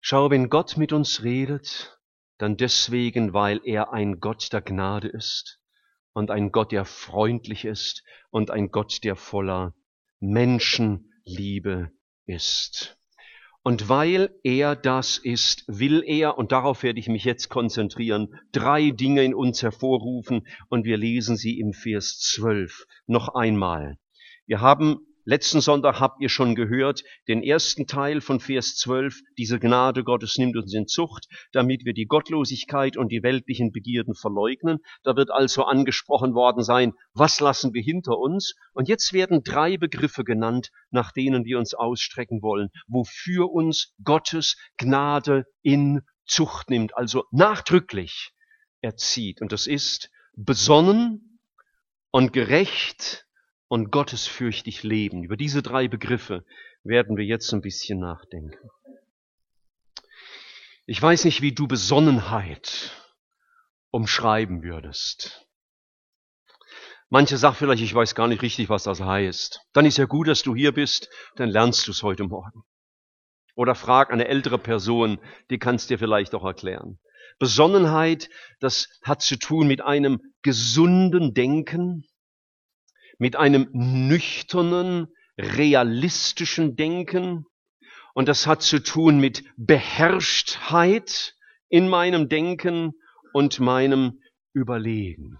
Schau, 0.00 0.28
wenn 0.28 0.50
Gott 0.50 0.76
mit 0.76 0.92
uns 0.92 1.22
redet, 1.22 1.94
dann 2.38 2.56
deswegen, 2.56 3.32
weil 3.32 3.60
er 3.64 3.92
ein 3.92 4.20
Gott 4.20 4.52
der 4.52 4.62
Gnade 4.62 5.08
ist 5.08 5.60
und 6.12 6.30
ein 6.30 6.52
Gott, 6.52 6.72
der 6.72 6.84
freundlich 6.84 7.64
ist 7.64 8.02
und 8.30 8.50
ein 8.50 8.70
Gott, 8.70 9.04
der 9.04 9.16
voller 9.16 9.74
Menschenliebe 10.20 11.90
ist. 12.26 12.98
Und 13.62 13.88
weil 13.88 14.38
er 14.42 14.76
das 14.76 15.16
ist, 15.16 15.64
will 15.66 16.02
er, 16.06 16.36
und 16.36 16.52
darauf 16.52 16.82
werde 16.82 17.00
ich 17.00 17.08
mich 17.08 17.24
jetzt 17.24 17.48
konzentrieren, 17.48 18.38
drei 18.52 18.90
Dinge 18.90 19.24
in 19.24 19.34
uns 19.34 19.62
hervorrufen, 19.62 20.46
und 20.68 20.84
wir 20.84 20.98
lesen 20.98 21.36
sie 21.36 21.58
im 21.58 21.72
Vers 21.72 22.18
12 22.18 22.86
noch 23.06 23.34
einmal. 23.34 23.96
Wir 24.46 24.60
haben 24.60 24.98
Letzten 25.26 25.62
Sonntag 25.62 26.00
habt 26.00 26.20
ihr 26.20 26.28
schon 26.28 26.54
gehört, 26.54 27.02
den 27.28 27.42
ersten 27.42 27.86
Teil 27.86 28.20
von 28.20 28.40
Vers 28.40 28.76
12, 28.76 29.22
diese 29.38 29.58
Gnade 29.58 30.04
Gottes 30.04 30.36
nimmt 30.36 30.54
uns 30.54 30.74
in 30.74 30.86
Zucht, 30.86 31.28
damit 31.52 31.86
wir 31.86 31.94
die 31.94 32.04
Gottlosigkeit 32.04 32.98
und 32.98 33.10
die 33.10 33.22
weltlichen 33.22 33.72
Begierden 33.72 34.14
verleugnen. 34.14 34.80
Da 35.02 35.16
wird 35.16 35.30
also 35.30 35.64
angesprochen 35.64 36.34
worden 36.34 36.62
sein, 36.62 36.92
was 37.14 37.40
lassen 37.40 37.72
wir 37.72 37.82
hinter 37.82 38.18
uns? 38.18 38.54
Und 38.74 38.86
jetzt 38.86 39.14
werden 39.14 39.42
drei 39.42 39.78
Begriffe 39.78 40.24
genannt, 40.24 40.70
nach 40.90 41.10
denen 41.10 41.46
wir 41.46 41.58
uns 41.58 41.72
ausstrecken 41.72 42.42
wollen, 42.42 42.68
wofür 42.86 43.50
uns 43.50 43.94
Gottes 44.04 44.58
Gnade 44.76 45.46
in 45.62 46.02
Zucht 46.26 46.68
nimmt, 46.68 46.96
also 46.98 47.24
nachdrücklich 47.30 48.32
erzieht. 48.82 49.40
Und 49.40 49.52
das 49.52 49.66
ist 49.66 50.10
besonnen 50.36 51.38
und 52.10 52.34
gerecht 52.34 53.24
und 53.68 53.90
gottesfürchtig 53.90 54.82
leben. 54.82 55.24
Über 55.24 55.36
diese 55.36 55.62
drei 55.62 55.88
Begriffe 55.88 56.44
werden 56.82 57.16
wir 57.16 57.24
jetzt 57.24 57.52
ein 57.52 57.62
bisschen 57.62 58.00
nachdenken. 58.00 58.70
Ich 60.86 61.00
weiß 61.00 61.24
nicht, 61.24 61.40
wie 61.40 61.52
du 61.52 61.66
Besonnenheit 61.66 62.92
umschreiben 63.90 64.62
würdest. 64.62 65.46
Manche 67.08 67.38
sagen 67.38 67.54
vielleicht, 67.54 67.82
ich 67.82 67.94
weiß 67.94 68.14
gar 68.14 68.28
nicht 68.28 68.42
richtig, 68.42 68.68
was 68.68 68.82
das 68.82 69.00
heißt. 69.00 69.60
Dann 69.72 69.86
ist 69.86 69.98
ja 69.98 70.04
gut, 70.04 70.28
dass 70.28 70.42
du 70.42 70.54
hier 70.54 70.72
bist, 70.72 71.08
dann 71.36 71.48
lernst 71.48 71.86
du 71.86 71.92
es 71.92 72.02
heute 72.02 72.24
Morgen. 72.24 72.64
Oder 73.54 73.74
frag 73.74 74.10
eine 74.10 74.26
ältere 74.26 74.58
Person, 74.58 75.18
die 75.48 75.58
kannst 75.58 75.90
dir 75.90 75.98
vielleicht 75.98 76.34
auch 76.34 76.44
erklären. 76.44 76.98
Besonnenheit, 77.38 78.28
das 78.60 78.88
hat 79.02 79.22
zu 79.22 79.38
tun 79.38 79.66
mit 79.66 79.80
einem 79.80 80.20
gesunden 80.42 81.34
Denken, 81.34 82.04
mit 83.18 83.36
einem 83.36 83.68
nüchternen, 83.72 85.08
realistischen 85.38 86.76
Denken. 86.76 87.46
Und 88.14 88.28
das 88.28 88.46
hat 88.46 88.62
zu 88.62 88.82
tun 88.82 89.18
mit 89.18 89.44
Beherrschtheit 89.56 91.34
in 91.68 91.88
meinem 91.88 92.28
Denken 92.28 92.92
und 93.32 93.58
meinem 93.58 94.20
Überlegen. 94.52 95.38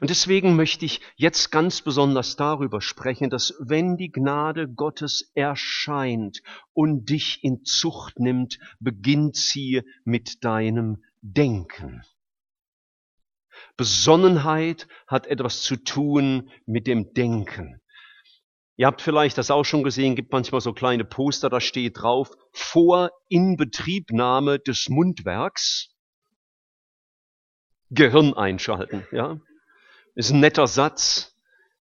Und 0.00 0.10
deswegen 0.10 0.54
möchte 0.54 0.84
ich 0.84 1.00
jetzt 1.16 1.50
ganz 1.50 1.82
besonders 1.82 2.36
darüber 2.36 2.80
sprechen, 2.80 3.30
dass 3.30 3.54
wenn 3.58 3.96
die 3.96 4.12
Gnade 4.12 4.68
Gottes 4.68 5.30
erscheint 5.34 6.42
und 6.72 7.08
dich 7.10 7.42
in 7.42 7.64
Zucht 7.64 8.18
nimmt, 8.18 8.58
beginnt 8.80 9.36
sie 9.36 9.82
mit 10.04 10.44
deinem 10.44 11.02
Denken. 11.22 12.02
Besonnenheit 13.76 14.88
hat 15.06 15.26
etwas 15.26 15.62
zu 15.62 15.76
tun 15.76 16.50
mit 16.66 16.86
dem 16.86 17.12
Denken. 17.14 17.80
Ihr 18.76 18.86
habt 18.86 19.02
vielleicht 19.02 19.38
das 19.38 19.50
auch 19.50 19.64
schon 19.64 19.82
gesehen, 19.82 20.14
gibt 20.14 20.32
manchmal 20.32 20.60
so 20.60 20.72
kleine 20.72 21.04
Poster, 21.04 21.50
da 21.50 21.60
steht 21.60 22.00
drauf, 22.00 22.30
vor 22.52 23.10
Inbetriebnahme 23.28 24.60
des 24.60 24.88
Mundwerks 24.88 25.90
Gehirn 27.90 28.34
einschalten. 28.34 29.06
Ja, 29.12 29.40
ist 30.14 30.30
ein 30.30 30.40
netter 30.40 30.66
Satz. 30.66 31.34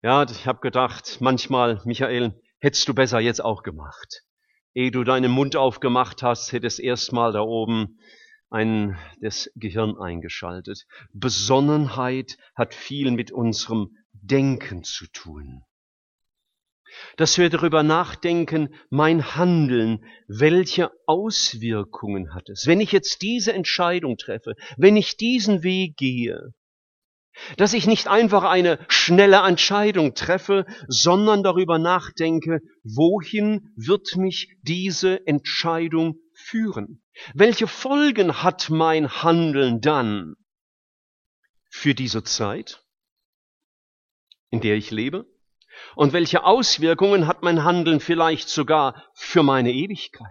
Ja, 0.01 0.23
ich 0.23 0.47
habe 0.47 0.59
gedacht, 0.59 1.17
manchmal, 1.21 1.81
Michael, 1.85 2.41
hättest 2.59 2.87
du 2.87 2.93
besser 2.93 3.19
jetzt 3.19 3.43
auch 3.43 3.63
gemacht. 3.63 4.23
Ehe 4.73 4.91
du 4.91 5.03
deinen 5.03 5.31
Mund 5.31 5.55
aufgemacht 5.55 6.23
hast, 6.23 6.51
hättest 6.51 6.79
erstmal 6.79 7.33
da 7.33 7.41
oben 7.41 7.99
ein, 8.51 8.97
das 9.21 9.49
Gehirn 9.55 9.97
eingeschaltet. 9.97 10.85
Besonnenheit 11.13 12.37
hat 12.55 12.75
viel 12.75 13.11
mit 13.11 13.31
unserem 13.31 13.95
Denken 14.13 14.83
zu 14.83 15.07
tun. 15.07 15.63
Dass 17.15 17.37
wir 17.37 17.49
darüber 17.49 17.83
nachdenken, 17.83 18.75
mein 18.89 19.35
Handeln, 19.35 20.03
welche 20.27 20.91
Auswirkungen 21.05 22.33
hat 22.35 22.49
es? 22.49 22.67
Wenn 22.67 22.81
ich 22.81 22.91
jetzt 22.91 23.21
diese 23.21 23.53
Entscheidung 23.53 24.17
treffe, 24.17 24.55
wenn 24.77 24.97
ich 24.97 25.15
diesen 25.15 25.63
Weg 25.63 25.95
gehe, 25.95 26.53
dass 27.55 27.73
ich 27.73 27.87
nicht 27.87 28.09
einfach 28.09 28.43
eine 28.43 28.77
schnelle 28.89 29.47
Entscheidung 29.47 30.13
treffe, 30.15 30.65
sondern 30.89 31.43
darüber 31.43 31.79
nachdenke, 31.79 32.59
wohin 32.83 33.71
wird 33.77 34.17
mich 34.17 34.53
diese 34.61 35.25
Entscheidung 35.25 36.17
führen? 36.33 37.00
Welche 37.33 37.67
Folgen 37.67 38.43
hat 38.43 38.69
mein 38.69 39.23
Handeln 39.23 39.81
dann 39.81 40.35
für 41.69 41.93
diese 41.93 42.23
Zeit, 42.23 42.85
in 44.49 44.61
der 44.61 44.75
ich 44.75 44.91
lebe? 44.91 45.25
Und 45.95 46.13
welche 46.13 46.43
Auswirkungen 46.43 47.27
hat 47.27 47.43
mein 47.43 47.63
Handeln 47.63 47.99
vielleicht 47.99 48.49
sogar 48.49 49.09
für 49.13 49.43
meine 49.43 49.71
Ewigkeit? 49.71 50.27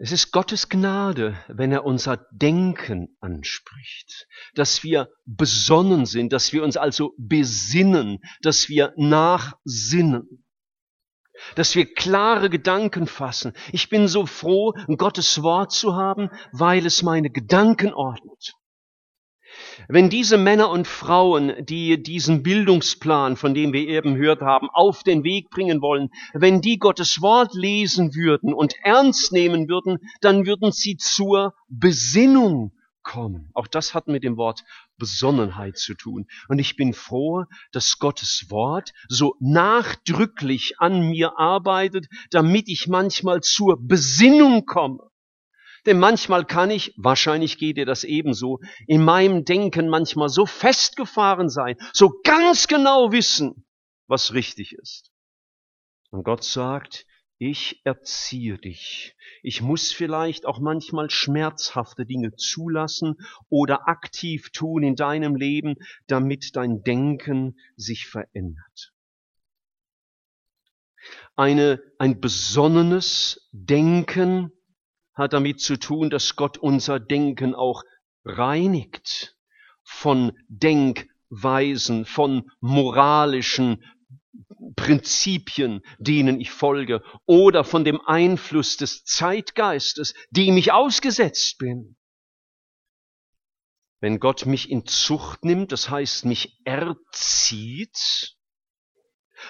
Es 0.00 0.12
ist 0.12 0.30
Gottes 0.30 0.68
Gnade, 0.68 1.42
wenn 1.48 1.72
er 1.72 1.84
unser 1.84 2.18
Denken 2.30 3.16
anspricht, 3.20 4.28
dass 4.54 4.84
wir 4.84 5.08
besonnen 5.24 6.06
sind, 6.06 6.32
dass 6.32 6.52
wir 6.52 6.62
uns 6.62 6.76
also 6.76 7.14
besinnen, 7.18 8.20
dass 8.40 8.68
wir 8.68 8.94
nachsinnen 8.96 10.44
dass 11.54 11.74
wir 11.74 11.92
klare 11.92 12.50
Gedanken 12.50 13.06
fassen. 13.06 13.52
Ich 13.72 13.88
bin 13.88 14.08
so 14.08 14.26
froh, 14.26 14.74
Gottes 14.96 15.42
Wort 15.42 15.72
zu 15.72 15.94
haben, 15.94 16.30
weil 16.52 16.86
es 16.86 17.02
meine 17.02 17.30
Gedanken 17.30 17.92
ordnet. 17.92 18.54
Wenn 19.88 20.10
diese 20.10 20.36
Männer 20.36 20.70
und 20.70 20.86
Frauen, 20.86 21.64
die 21.64 22.02
diesen 22.02 22.42
Bildungsplan, 22.42 23.36
von 23.36 23.54
dem 23.54 23.72
wir 23.72 23.88
eben 23.88 24.16
gehört 24.16 24.42
haben, 24.42 24.68
auf 24.70 25.02
den 25.02 25.24
Weg 25.24 25.50
bringen 25.50 25.80
wollen, 25.80 26.10
wenn 26.34 26.60
die 26.60 26.78
Gottes 26.78 27.22
Wort 27.22 27.54
lesen 27.54 28.14
würden 28.14 28.52
und 28.52 28.74
ernst 28.82 29.32
nehmen 29.32 29.68
würden, 29.68 29.98
dann 30.20 30.46
würden 30.46 30.72
sie 30.72 30.96
zur 30.96 31.54
Besinnung 31.68 32.72
kommen. 33.08 33.50
Auch 33.54 33.66
das 33.66 33.94
hat 33.94 34.06
mit 34.06 34.22
dem 34.22 34.36
Wort 34.36 34.64
Besonnenheit 34.98 35.78
zu 35.78 35.94
tun. 35.94 36.26
Und 36.48 36.58
ich 36.58 36.76
bin 36.76 36.92
froh, 36.92 37.44
dass 37.72 37.98
Gottes 37.98 38.50
Wort 38.50 38.92
so 39.08 39.34
nachdrücklich 39.40 40.74
an 40.78 41.08
mir 41.08 41.38
arbeitet, 41.38 42.06
damit 42.30 42.68
ich 42.68 42.86
manchmal 42.86 43.40
zur 43.40 43.78
Besinnung 43.80 44.66
komme. 44.66 45.10
Denn 45.86 45.98
manchmal 45.98 46.44
kann 46.44 46.70
ich, 46.70 46.92
wahrscheinlich 46.98 47.56
geht 47.56 47.78
dir 47.78 47.86
das 47.86 48.04
ebenso, 48.04 48.60
in 48.86 49.02
meinem 49.02 49.46
Denken 49.46 49.88
manchmal 49.88 50.28
so 50.28 50.44
festgefahren 50.44 51.48
sein, 51.48 51.76
so 51.94 52.12
ganz 52.24 52.66
genau 52.66 53.10
wissen, 53.10 53.64
was 54.06 54.34
richtig 54.34 54.74
ist. 54.74 55.10
Und 56.10 56.24
Gott 56.24 56.44
sagt, 56.44 57.06
ich 57.38 57.80
erziehe 57.84 58.58
dich. 58.58 59.16
Ich 59.42 59.62
muss 59.62 59.92
vielleicht 59.92 60.44
auch 60.44 60.58
manchmal 60.58 61.08
schmerzhafte 61.08 62.04
Dinge 62.04 62.34
zulassen 62.34 63.16
oder 63.48 63.88
aktiv 63.88 64.50
tun 64.50 64.82
in 64.82 64.96
deinem 64.96 65.36
Leben, 65.36 65.76
damit 66.08 66.56
dein 66.56 66.82
Denken 66.82 67.56
sich 67.76 68.06
verändert. 68.06 68.92
Eine, 71.36 71.80
ein 71.98 72.20
besonnenes 72.20 73.48
Denken 73.52 74.50
hat 75.14 75.32
damit 75.32 75.60
zu 75.60 75.76
tun, 75.76 76.10
dass 76.10 76.34
Gott 76.34 76.58
unser 76.58 76.98
Denken 76.98 77.54
auch 77.54 77.84
reinigt 78.24 79.36
von 79.82 80.32
Denkweisen, 80.48 82.04
von 82.04 82.50
moralischen 82.60 83.84
Prinzipien, 84.76 85.82
denen 85.98 86.40
ich 86.40 86.50
folge, 86.50 87.02
oder 87.26 87.64
von 87.64 87.84
dem 87.84 88.00
Einfluss 88.00 88.76
des 88.76 89.04
Zeitgeistes, 89.04 90.14
dem 90.30 90.56
ich 90.56 90.72
ausgesetzt 90.72 91.58
bin. 91.58 91.96
Wenn 94.00 94.20
Gott 94.20 94.46
mich 94.46 94.70
in 94.70 94.86
Zucht 94.86 95.44
nimmt, 95.44 95.72
das 95.72 95.90
heißt 95.90 96.24
mich 96.24 96.60
erzieht, 96.64 98.36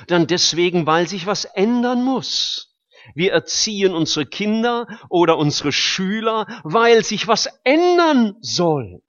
dann 0.07 0.27
deswegen, 0.27 0.87
weil 0.87 1.07
sich 1.07 1.27
was 1.27 1.45
ändern 1.45 2.03
muss. 2.05 2.77
Wir 3.15 3.33
erziehen 3.33 3.95
unsere 3.95 4.27
Kinder 4.27 4.87
oder 5.09 5.39
unsere 5.39 5.73
Schüler, 5.73 6.47
weil 6.65 7.05
sich 7.05 7.29
was 7.29 7.49
ändern 7.65 8.37
soll. 8.41 9.03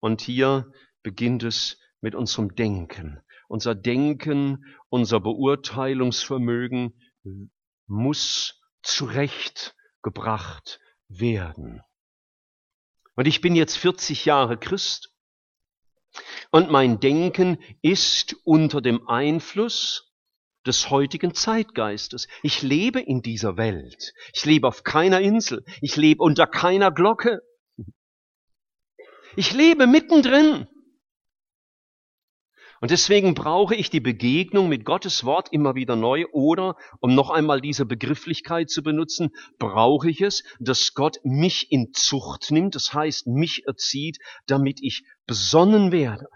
Und 0.00 0.20
hier 0.20 0.70
beginnt 1.02 1.42
es 1.42 1.78
mit 2.00 2.14
unserem 2.14 2.54
Denken. 2.54 3.20
Unser 3.48 3.74
Denken, 3.74 4.64
unser 4.88 5.20
Beurteilungsvermögen 5.20 7.00
muss 7.86 8.60
zurechtgebracht 8.82 10.80
werden. 11.08 11.82
Und 13.16 13.26
ich 13.26 13.40
bin 13.40 13.56
jetzt 13.56 13.76
40 13.76 14.26
Jahre 14.26 14.58
Christ 14.58 15.12
und 16.50 16.70
mein 16.70 17.00
Denken 17.00 17.58
ist 17.82 18.36
unter 18.44 18.80
dem 18.80 19.08
Einfluss 19.08 20.14
des 20.66 20.90
heutigen 20.90 21.34
Zeitgeistes. 21.34 22.28
Ich 22.42 22.62
lebe 22.62 23.00
in 23.00 23.22
dieser 23.22 23.56
Welt. 23.56 24.12
Ich 24.34 24.44
lebe 24.44 24.68
auf 24.68 24.84
keiner 24.84 25.20
Insel. 25.20 25.64
Ich 25.80 25.96
lebe 25.96 26.22
unter 26.22 26.46
keiner 26.46 26.90
Glocke. 26.90 27.40
Ich 29.36 29.52
lebe 29.52 29.86
mittendrin. 29.86 30.68
Und 32.80 32.92
deswegen 32.92 33.34
brauche 33.34 33.74
ich 33.74 33.90
die 33.90 34.00
Begegnung 34.00 34.68
mit 34.68 34.84
Gottes 34.84 35.24
Wort 35.24 35.48
immer 35.52 35.74
wieder 35.74 35.96
neu 35.96 36.26
oder, 36.32 36.76
um 37.00 37.14
noch 37.14 37.30
einmal 37.30 37.60
diese 37.60 37.86
Begrifflichkeit 37.86 38.70
zu 38.70 38.82
benutzen, 38.82 39.30
brauche 39.58 40.08
ich 40.08 40.20
es, 40.20 40.44
dass 40.60 40.94
Gott 40.94 41.18
mich 41.24 41.72
in 41.72 41.92
Zucht 41.92 42.50
nimmt, 42.50 42.76
das 42.76 42.94
heißt 42.94 43.26
mich 43.26 43.66
erzieht, 43.66 44.18
damit 44.46 44.78
ich 44.80 45.02
besonnen 45.26 45.90
werde. 45.90 46.28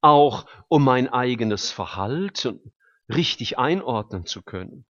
Auch 0.00 0.46
um 0.68 0.84
mein 0.84 1.08
eigenes 1.08 1.70
Verhalten 1.70 2.72
richtig 3.08 3.58
einordnen 3.58 4.26
zu 4.26 4.42
können. 4.42 4.86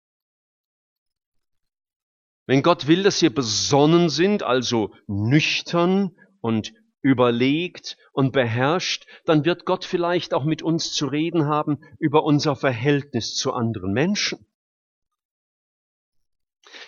Wenn 2.46 2.62
Gott 2.62 2.88
will, 2.88 3.04
dass 3.04 3.22
wir 3.22 3.32
besonnen 3.32 4.08
sind, 4.08 4.42
also 4.42 4.94
nüchtern 5.06 6.10
und 6.40 6.72
überlegt 7.02 7.98
und 8.12 8.32
beherrscht, 8.32 9.06
dann 9.26 9.44
wird 9.44 9.66
Gott 9.66 9.84
vielleicht 9.84 10.32
auch 10.32 10.44
mit 10.44 10.62
uns 10.62 10.92
zu 10.92 11.06
reden 11.06 11.46
haben 11.46 11.80
über 11.98 12.24
unser 12.24 12.56
Verhältnis 12.56 13.34
zu 13.34 13.52
anderen 13.52 13.92
Menschen. 13.92 14.46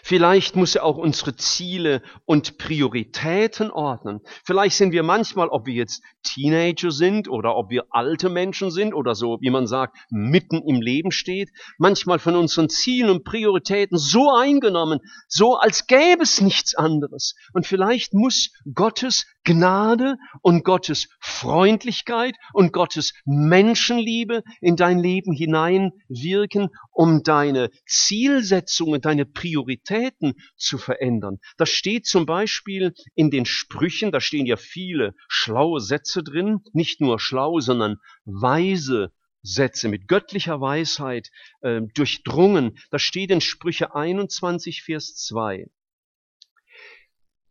Vielleicht 0.07 0.55
muss 0.55 0.75
er 0.75 0.85
auch 0.85 0.99
unsere 0.99 1.35
Ziele 1.35 2.03
und 2.27 2.59
Prioritäten 2.59 3.71
ordnen. 3.71 4.21
Vielleicht 4.45 4.77
sind 4.77 4.93
wir 4.93 5.03
manchmal, 5.03 5.49
ob 5.49 5.65
wir 5.65 5.73
jetzt 5.73 6.03
Teenager 6.23 6.91
sind 6.91 7.27
oder 7.27 7.57
ob 7.57 7.71
wir 7.71 7.87
alte 7.89 8.29
Menschen 8.29 8.71
sind 8.71 8.93
oder 8.93 9.15
so, 9.15 9.39
wie 9.41 9.49
man 9.49 9.67
sagt, 9.67 9.97
mitten 10.11 10.63
im 10.69 10.83
Leben 10.83 11.11
steht, 11.11 11.51
manchmal 11.79 12.19
von 12.19 12.37
unseren 12.37 12.69
Zielen 12.69 13.09
und 13.09 13.25
Prioritäten 13.25 13.97
so 13.97 14.31
eingenommen, 14.31 15.01
so 15.27 15.57
als 15.57 15.87
gäbe 15.87 16.23
es 16.23 16.43
nichts 16.43 16.75
anderes. 16.75 17.35
Und 17.55 17.67
vielleicht 17.67 18.13
muss 18.13 18.53
Gottes 18.75 19.25
Gnade 19.45 20.17
und 20.43 20.65
Gottes 20.65 21.09
Freundlichkeit 21.21 22.35
und 22.53 22.73
Gottes 22.73 23.13
Menschenliebe 23.25 24.43
in 24.61 24.77
dein 24.77 24.99
Leben 24.99 25.33
hineinwirken, 25.33 26.71
um 26.91 27.23
deine 27.23 27.71
Zielsetzungen, 27.87 29.01
deine 29.01 29.27
Prioritäten 29.27 30.35
zu 30.57 30.79
verändern. 30.79 31.39
Das 31.59 31.69
steht 31.69 32.07
zum 32.07 32.27
Beispiel 32.27 32.95
in 33.15 33.31
den 33.31 33.45
Sprüchen, 33.45 34.13
da 34.13 34.21
stehen 34.21 34.47
ja 34.47 34.57
viele 34.57 35.15
schlaue 35.29 35.81
Sätze 35.81 36.23
drin, 36.23 36.61
nicht 36.73 37.01
nur 37.01 37.21
schlau, 37.21 37.61
sondern 37.61 37.99
weise 38.25 39.13
Sätze 39.43 39.89
mit 39.89 40.09
göttlicher 40.09 40.61
Weisheit 40.61 41.31
äh, 41.61 41.83
durchdrungen. 41.95 42.79
Da 42.91 42.99
steht 42.99 43.31
in 43.31 43.43
Sprüche 43.43 43.95
21, 43.95 44.83
Vers 44.83 45.15
2. 45.17 45.67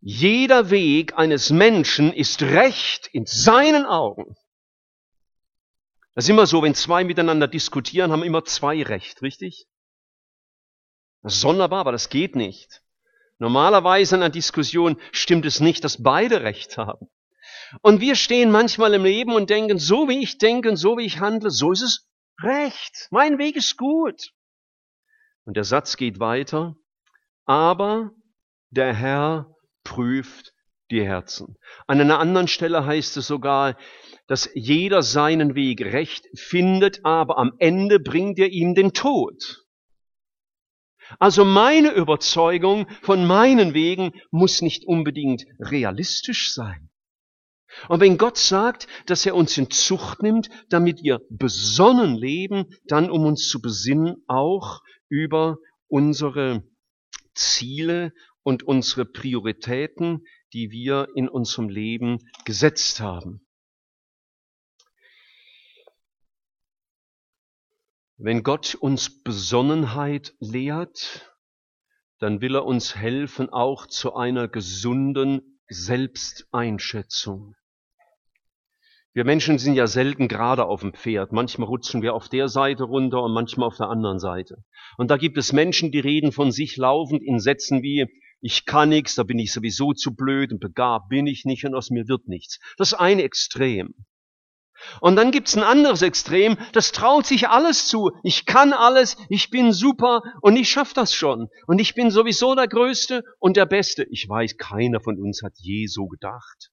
Jeder 0.06 0.68
Weg 0.68 1.16
eines 1.16 1.48
Menschen 1.48 2.12
ist 2.12 2.42
recht 2.42 3.06
in 3.06 3.24
seinen 3.24 3.86
Augen. 3.86 4.36
Das 6.14 6.24
ist 6.24 6.28
immer 6.28 6.46
so, 6.46 6.62
wenn 6.62 6.74
zwei 6.74 7.04
miteinander 7.04 7.48
diskutieren, 7.48 8.12
haben 8.12 8.22
immer 8.22 8.44
zwei 8.44 8.82
Recht, 8.82 9.22
richtig? 9.22 9.66
Das 11.22 11.36
ist 11.36 11.40
sonderbar, 11.40 11.80
aber 11.80 11.92
das 11.92 12.10
geht 12.10 12.36
nicht. 12.36 12.82
Normalerweise 13.38 14.16
in 14.16 14.22
einer 14.22 14.30
Diskussion 14.30 15.00
stimmt 15.10 15.46
es 15.46 15.60
nicht, 15.60 15.82
dass 15.84 16.02
beide 16.02 16.42
Recht 16.42 16.76
haben. 16.76 17.08
Und 17.80 18.02
wir 18.02 18.14
stehen 18.14 18.50
manchmal 18.50 18.92
im 18.92 19.04
Leben 19.04 19.32
und 19.32 19.48
denken, 19.48 19.78
so 19.78 20.06
wie 20.06 20.22
ich 20.22 20.36
denke 20.36 20.68
und 20.68 20.76
so 20.76 20.98
wie 20.98 21.06
ich 21.06 21.20
handle, 21.20 21.50
so 21.50 21.72
ist 21.72 21.80
es 21.80 22.06
recht. 22.42 23.08
Mein 23.10 23.38
Weg 23.38 23.56
ist 23.56 23.78
gut. 23.78 24.32
Und 25.46 25.56
der 25.56 25.64
Satz 25.64 25.96
geht 25.96 26.20
weiter. 26.20 26.76
Aber 27.46 28.10
der 28.68 28.92
Herr 28.92 29.53
prüft 29.84 30.52
die 30.90 31.04
Herzen. 31.04 31.56
An 31.86 32.00
einer 32.00 32.18
anderen 32.18 32.48
Stelle 32.48 32.84
heißt 32.84 33.16
es 33.16 33.26
sogar, 33.26 33.76
dass 34.26 34.50
jeder 34.54 35.02
seinen 35.02 35.54
Weg 35.54 35.80
recht 35.82 36.26
findet, 36.34 37.04
aber 37.04 37.38
am 37.38 37.52
Ende 37.58 38.00
bringt 38.00 38.38
er 38.38 38.48
ihm 38.48 38.74
den 38.74 38.92
Tod. 38.92 39.64
Also 41.18 41.44
meine 41.44 41.90
Überzeugung 41.92 42.88
von 43.02 43.26
meinen 43.26 43.74
Wegen 43.74 44.12
muss 44.30 44.62
nicht 44.62 44.86
unbedingt 44.86 45.44
realistisch 45.58 46.52
sein. 46.52 46.90
Und 47.88 48.00
wenn 48.00 48.18
Gott 48.18 48.38
sagt, 48.38 48.86
dass 49.06 49.26
er 49.26 49.34
uns 49.34 49.58
in 49.58 49.70
Zucht 49.70 50.22
nimmt, 50.22 50.48
damit 50.68 51.02
wir 51.02 51.20
besonnen 51.28 52.14
leben, 52.14 52.66
dann 52.86 53.10
um 53.10 53.26
uns 53.26 53.48
zu 53.48 53.60
besinnen 53.60 54.22
auch 54.28 54.80
über 55.08 55.58
unsere 55.88 56.62
Ziele 57.34 58.12
und 58.44 58.62
unsere 58.62 59.04
Prioritäten, 59.04 60.24
die 60.52 60.70
wir 60.70 61.08
in 61.16 61.28
unserem 61.28 61.68
Leben 61.68 62.30
gesetzt 62.44 63.00
haben. 63.00 63.44
Wenn 68.16 68.44
Gott 68.44 68.76
uns 68.76 69.22
Besonnenheit 69.22 70.34
lehrt, 70.38 71.34
dann 72.20 72.40
will 72.40 72.54
er 72.54 72.64
uns 72.64 72.94
helfen 72.94 73.50
auch 73.50 73.86
zu 73.86 74.14
einer 74.14 74.46
gesunden 74.46 75.60
Selbsteinschätzung. 75.68 77.56
Wir 79.14 79.24
Menschen 79.24 79.58
sind 79.58 79.74
ja 79.74 79.86
selten 79.86 80.26
gerade 80.28 80.64
auf 80.64 80.80
dem 80.80 80.92
Pferd. 80.92 81.32
Manchmal 81.32 81.68
rutschen 81.68 82.02
wir 82.02 82.14
auf 82.14 82.28
der 82.28 82.48
Seite 82.48 82.84
runter 82.84 83.22
und 83.22 83.32
manchmal 83.32 83.68
auf 83.68 83.76
der 83.76 83.88
anderen 83.88 84.18
Seite. 84.18 84.64
Und 84.96 85.10
da 85.10 85.16
gibt 85.16 85.38
es 85.38 85.52
Menschen, 85.52 85.92
die 85.92 86.00
reden 86.00 86.32
von 86.32 86.50
sich 86.50 86.76
laufend 86.76 87.22
in 87.22 87.38
Sätzen 87.38 87.82
wie, 87.82 88.06
ich 88.46 88.66
kann 88.66 88.90
nichts, 88.90 89.14
da 89.14 89.22
bin 89.22 89.38
ich 89.38 89.54
sowieso 89.54 89.94
zu 89.94 90.14
blöd 90.14 90.52
und 90.52 90.60
begabt 90.60 91.08
bin 91.08 91.26
ich 91.26 91.46
nicht 91.46 91.64
und 91.64 91.74
aus 91.74 91.88
mir 91.88 92.08
wird 92.08 92.28
nichts. 92.28 92.60
Das 92.76 92.92
ist 92.92 92.98
ein 92.98 93.18
Extrem. 93.18 93.94
Und 95.00 95.16
dann 95.16 95.30
gibt's 95.30 95.56
ein 95.56 95.62
anderes 95.62 96.02
Extrem, 96.02 96.58
das 96.72 96.92
traut 96.92 97.24
sich 97.24 97.48
alles 97.48 97.88
zu. 97.88 98.10
Ich 98.22 98.44
kann 98.44 98.74
alles, 98.74 99.16
ich 99.30 99.48
bin 99.48 99.72
super 99.72 100.20
und 100.42 100.58
ich 100.58 100.68
schaff 100.68 100.92
das 100.92 101.14
schon. 101.14 101.48
Und 101.66 101.78
ich 101.78 101.94
bin 101.94 102.10
sowieso 102.10 102.54
der 102.54 102.68
Größte 102.68 103.24
und 103.38 103.56
der 103.56 103.64
Beste. 103.64 104.04
Ich 104.10 104.28
weiß, 104.28 104.58
keiner 104.58 105.00
von 105.00 105.18
uns 105.18 105.40
hat 105.42 105.54
je 105.56 105.86
so 105.86 106.06
gedacht. 106.06 106.70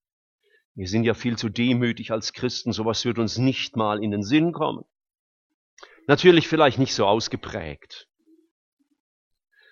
Wir 0.75 0.89
sind 0.89 1.05
ja 1.05 1.13
viel 1.13 1.37
zu 1.37 1.47
demütig 1.47 2.11
als 2.11 2.33
Christen, 2.33 2.73
sowas 2.73 3.05
wird 3.05 3.17
uns 3.17 3.37
nicht 3.37 3.77
mal 3.77 4.03
in 4.03 4.11
den 4.11 4.23
Sinn 4.23 4.51
kommen. 4.51 4.83
Natürlich 6.05 6.49
vielleicht 6.49 6.79
nicht 6.79 6.93
so 6.93 7.05
ausgeprägt. 7.05 8.09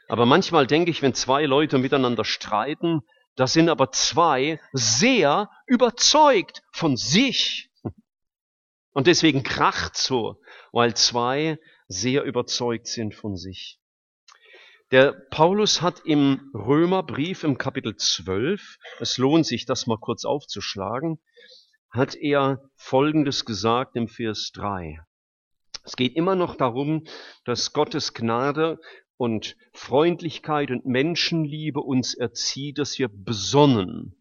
Aber 0.10 0.26
manchmal 0.26 0.66
denke 0.66 0.90
ich, 0.90 1.04
wenn 1.04 1.14
zwei 1.14 1.46
Leute 1.46 1.78
miteinander 1.78 2.26
streiten, 2.26 3.02
da 3.36 3.46
sind 3.46 3.70
aber 3.70 3.92
zwei 3.92 4.60
sehr 4.74 5.52
überzeugt 5.68 6.64
von 6.72 6.98
sich. 6.98 7.70
Und 8.92 9.06
deswegen 9.06 9.44
kracht 9.44 9.96
so, 9.96 10.42
weil 10.72 10.96
zwei 10.96 11.60
sehr 11.88 12.24
überzeugt 12.24 12.88
sind 12.88 13.14
von 13.14 13.38
sich. 13.38 13.80
Der 14.90 15.12
Paulus 15.12 15.84
hat 15.84 16.02
im 16.06 16.50
Römerbrief 16.56 17.44
im 17.44 17.60
Kapitel 17.60 17.96
12, 17.96 18.80
es 19.00 19.20
lohnt 19.20 19.46
sich, 19.46 19.68
das 19.68 19.86
mal 19.86 20.00
kurz 20.00 20.26
aufzuschlagen, 20.26 21.20
hat 21.92 22.16
er 22.16 22.68
Folgendes 22.76 23.46
gesagt 23.46 23.96
im 23.96 24.08
Vers 24.08 24.52
3. 24.56 25.00
Es 25.84 25.96
geht 25.96 26.16
immer 26.16 26.36
noch 26.36 26.56
darum, 26.56 27.06
dass 27.46 27.74
Gottes 27.74 28.16
Gnade 28.16 28.80
und 29.20 29.58
Freundlichkeit 29.74 30.72
und 30.72 30.86
Menschenliebe 30.86 31.82
uns 31.82 32.14
erzieht, 32.14 32.78
dass 32.78 32.98
wir 33.00 33.10
besonnen 33.10 34.16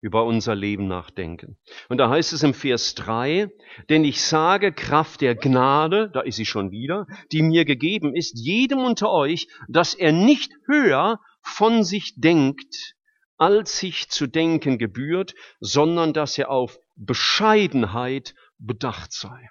über 0.00 0.24
unser 0.24 0.54
Leben 0.54 0.88
nachdenken. 0.88 1.58
Und 1.90 1.98
da 1.98 2.08
heißt 2.08 2.32
es 2.32 2.42
im 2.42 2.54
Vers 2.54 2.94
3, 2.94 3.50
denn 3.90 4.02
ich 4.02 4.22
sage 4.22 4.72
Kraft 4.72 5.20
der 5.20 5.34
Gnade, 5.34 6.10
da 6.10 6.22
ist 6.22 6.36
sie 6.36 6.46
schon 6.46 6.70
wieder, 6.70 7.06
die 7.32 7.42
mir 7.42 7.66
gegeben 7.66 8.16
ist, 8.16 8.32
jedem 8.38 8.78
unter 8.78 9.10
euch, 9.10 9.46
dass 9.68 9.92
er 9.92 10.12
nicht 10.12 10.54
höher 10.64 11.20
von 11.42 11.84
sich 11.84 12.14
denkt, 12.16 12.94
als 13.36 13.78
sich 13.78 14.08
zu 14.08 14.26
denken 14.26 14.78
gebührt, 14.78 15.34
sondern 15.60 16.14
dass 16.14 16.38
er 16.38 16.50
auf 16.50 16.78
Bescheidenheit 16.96 18.34
bedacht 18.56 19.12
sei. 19.12 19.50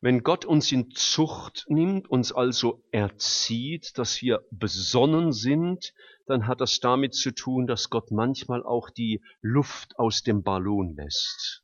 Wenn 0.00 0.22
Gott 0.22 0.44
uns 0.44 0.70
in 0.72 0.90
Zucht 0.90 1.64
nimmt, 1.68 2.08
uns 2.08 2.32
also 2.32 2.82
erzieht, 2.90 3.96
dass 3.96 4.20
wir 4.20 4.44
besonnen 4.50 5.32
sind, 5.32 5.94
dann 6.26 6.46
hat 6.46 6.60
das 6.60 6.80
damit 6.80 7.14
zu 7.14 7.32
tun, 7.32 7.66
dass 7.66 7.88
Gott 7.88 8.10
manchmal 8.10 8.62
auch 8.62 8.90
die 8.90 9.22
Luft 9.40 9.98
aus 9.98 10.22
dem 10.22 10.42
Ballon 10.42 10.94
lässt. 10.96 11.62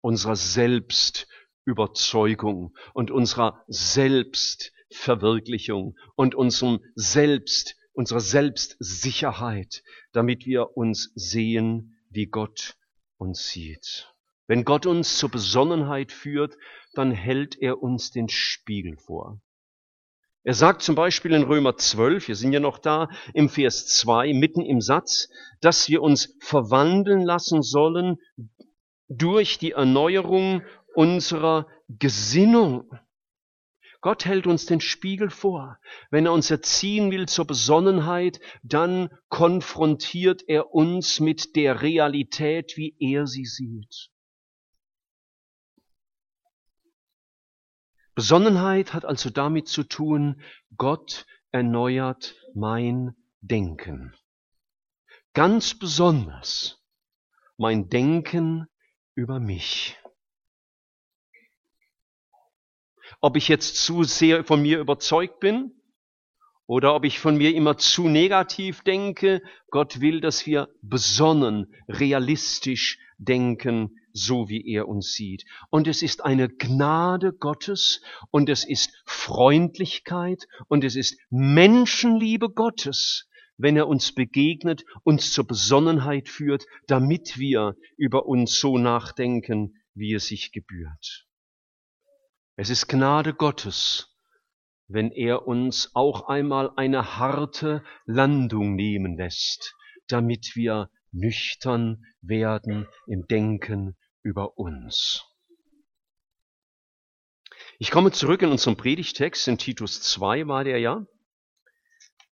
Unserer 0.00 0.36
Selbstüberzeugung 0.36 2.76
und 2.94 3.10
unserer 3.10 3.64
Selbstverwirklichung 3.66 5.96
und 6.14 6.36
unserem 6.36 6.78
Selbst, 6.94 7.74
unserer 7.92 8.20
Selbstsicherheit, 8.20 9.82
damit 10.12 10.46
wir 10.46 10.76
uns 10.76 11.10
sehen, 11.16 11.96
wie 12.10 12.26
Gott 12.26 12.76
uns 13.16 13.48
sieht. 13.48 14.14
Wenn 14.46 14.64
Gott 14.64 14.86
uns 14.86 15.18
zur 15.18 15.30
Besonnenheit 15.30 16.10
führt, 16.10 16.56
dann 16.98 17.12
hält 17.12 17.56
er 17.60 17.82
uns 17.82 18.10
den 18.10 18.28
Spiegel 18.28 18.96
vor. 18.96 19.40
Er 20.42 20.54
sagt 20.54 20.82
zum 20.82 20.94
Beispiel 20.94 21.32
in 21.32 21.42
Römer 21.42 21.76
12, 21.76 22.28
wir 22.28 22.34
sind 22.34 22.52
ja 22.52 22.60
noch 22.60 22.78
da, 22.78 23.08
im 23.34 23.48
Vers 23.48 23.86
2, 23.86 24.32
mitten 24.34 24.62
im 24.62 24.80
Satz, 24.80 25.28
dass 25.60 25.88
wir 25.88 26.02
uns 26.02 26.36
verwandeln 26.40 27.22
lassen 27.22 27.62
sollen 27.62 28.18
durch 29.08 29.58
die 29.58 29.72
Erneuerung 29.72 30.62
unserer 30.94 31.66
Gesinnung. 31.88 32.90
Gott 34.00 34.24
hält 34.24 34.46
uns 34.46 34.66
den 34.66 34.80
Spiegel 34.80 35.30
vor. 35.30 35.78
Wenn 36.10 36.26
er 36.26 36.32
uns 36.32 36.50
erziehen 36.50 37.10
will 37.10 37.26
zur 37.26 37.46
Besonnenheit, 37.46 38.40
dann 38.62 39.10
konfrontiert 39.28 40.44
er 40.48 40.72
uns 40.72 41.20
mit 41.20 41.56
der 41.56 41.82
Realität, 41.82 42.76
wie 42.76 42.96
er 43.00 43.26
sie 43.26 43.44
sieht. 43.44 44.10
Besonnenheit 48.18 48.94
hat 48.94 49.04
also 49.04 49.30
damit 49.30 49.68
zu 49.68 49.84
tun, 49.84 50.42
Gott 50.76 51.24
erneuert 51.52 52.34
mein 52.52 53.14
Denken. 53.42 54.12
Ganz 55.34 55.78
besonders 55.78 56.82
mein 57.58 57.88
Denken 57.90 58.66
über 59.14 59.38
mich. 59.38 59.96
Ob 63.20 63.36
ich 63.36 63.46
jetzt 63.46 63.76
zu 63.76 64.02
sehr 64.02 64.42
von 64.42 64.62
mir 64.62 64.80
überzeugt 64.80 65.38
bin 65.38 65.80
oder 66.66 66.96
ob 66.96 67.04
ich 67.04 67.20
von 67.20 67.36
mir 67.36 67.54
immer 67.54 67.78
zu 67.78 68.08
negativ 68.08 68.82
denke, 68.82 69.42
Gott 69.70 70.00
will, 70.00 70.20
dass 70.20 70.44
wir 70.44 70.68
besonnen, 70.82 71.72
realistisch 71.86 72.98
denken, 73.18 73.98
so 74.12 74.48
wie 74.48 74.66
er 74.66 74.88
uns 74.88 75.12
sieht. 75.12 75.44
Und 75.70 75.86
es 75.86 76.02
ist 76.02 76.24
eine 76.24 76.48
Gnade 76.48 77.32
Gottes 77.32 78.00
und 78.30 78.48
es 78.48 78.64
ist 78.64 78.92
Freundlichkeit 79.04 80.46
und 80.68 80.84
es 80.84 80.96
ist 80.96 81.18
Menschenliebe 81.30 82.48
Gottes, 82.48 83.28
wenn 83.56 83.76
er 83.76 83.88
uns 83.88 84.14
begegnet, 84.14 84.84
uns 85.02 85.32
zur 85.32 85.46
Besonnenheit 85.46 86.28
führt, 86.28 86.64
damit 86.86 87.38
wir 87.38 87.76
über 87.96 88.26
uns 88.26 88.58
so 88.58 88.78
nachdenken, 88.78 89.74
wie 89.94 90.14
es 90.14 90.28
sich 90.28 90.52
gebührt. 90.52 91.26
Es 92.56 92.70
ist 92.70 92.88
Gnade 92.88 93.34
Gottes, 93.34 94.16
wenn 94.86 95.10
er 95.10 95.46
uns 95.46 95.90
auch 95.94 96.28
einmal 96.28 96.72
eine 96.76 97.18
harte 97.18 97.84
Landung 98.06 98.74
nehmen 98.74 99.16
lässt, 99.16 99.74
damit 100.06 100.52
wir 100.54 100.90
nüchtern 101.12 102.04
werden 102.20 102.86
im 103.06 103.26
Denken 103.26 103.96
über 104.22 104.58
uns. 104.58 105.24
Ich 107.78 107.90
komme 107.90 108.10
zurück 108.10 108.42
in 108.42 108.50
unserem 108.50 108.76
Predigtext, 108.76 109.46
in 109.48 109.58
Titus 109.58 110.02
2 110.02 110.48
war 110.48 110.64
der 110.64 110.78
ja. 110.78 111.06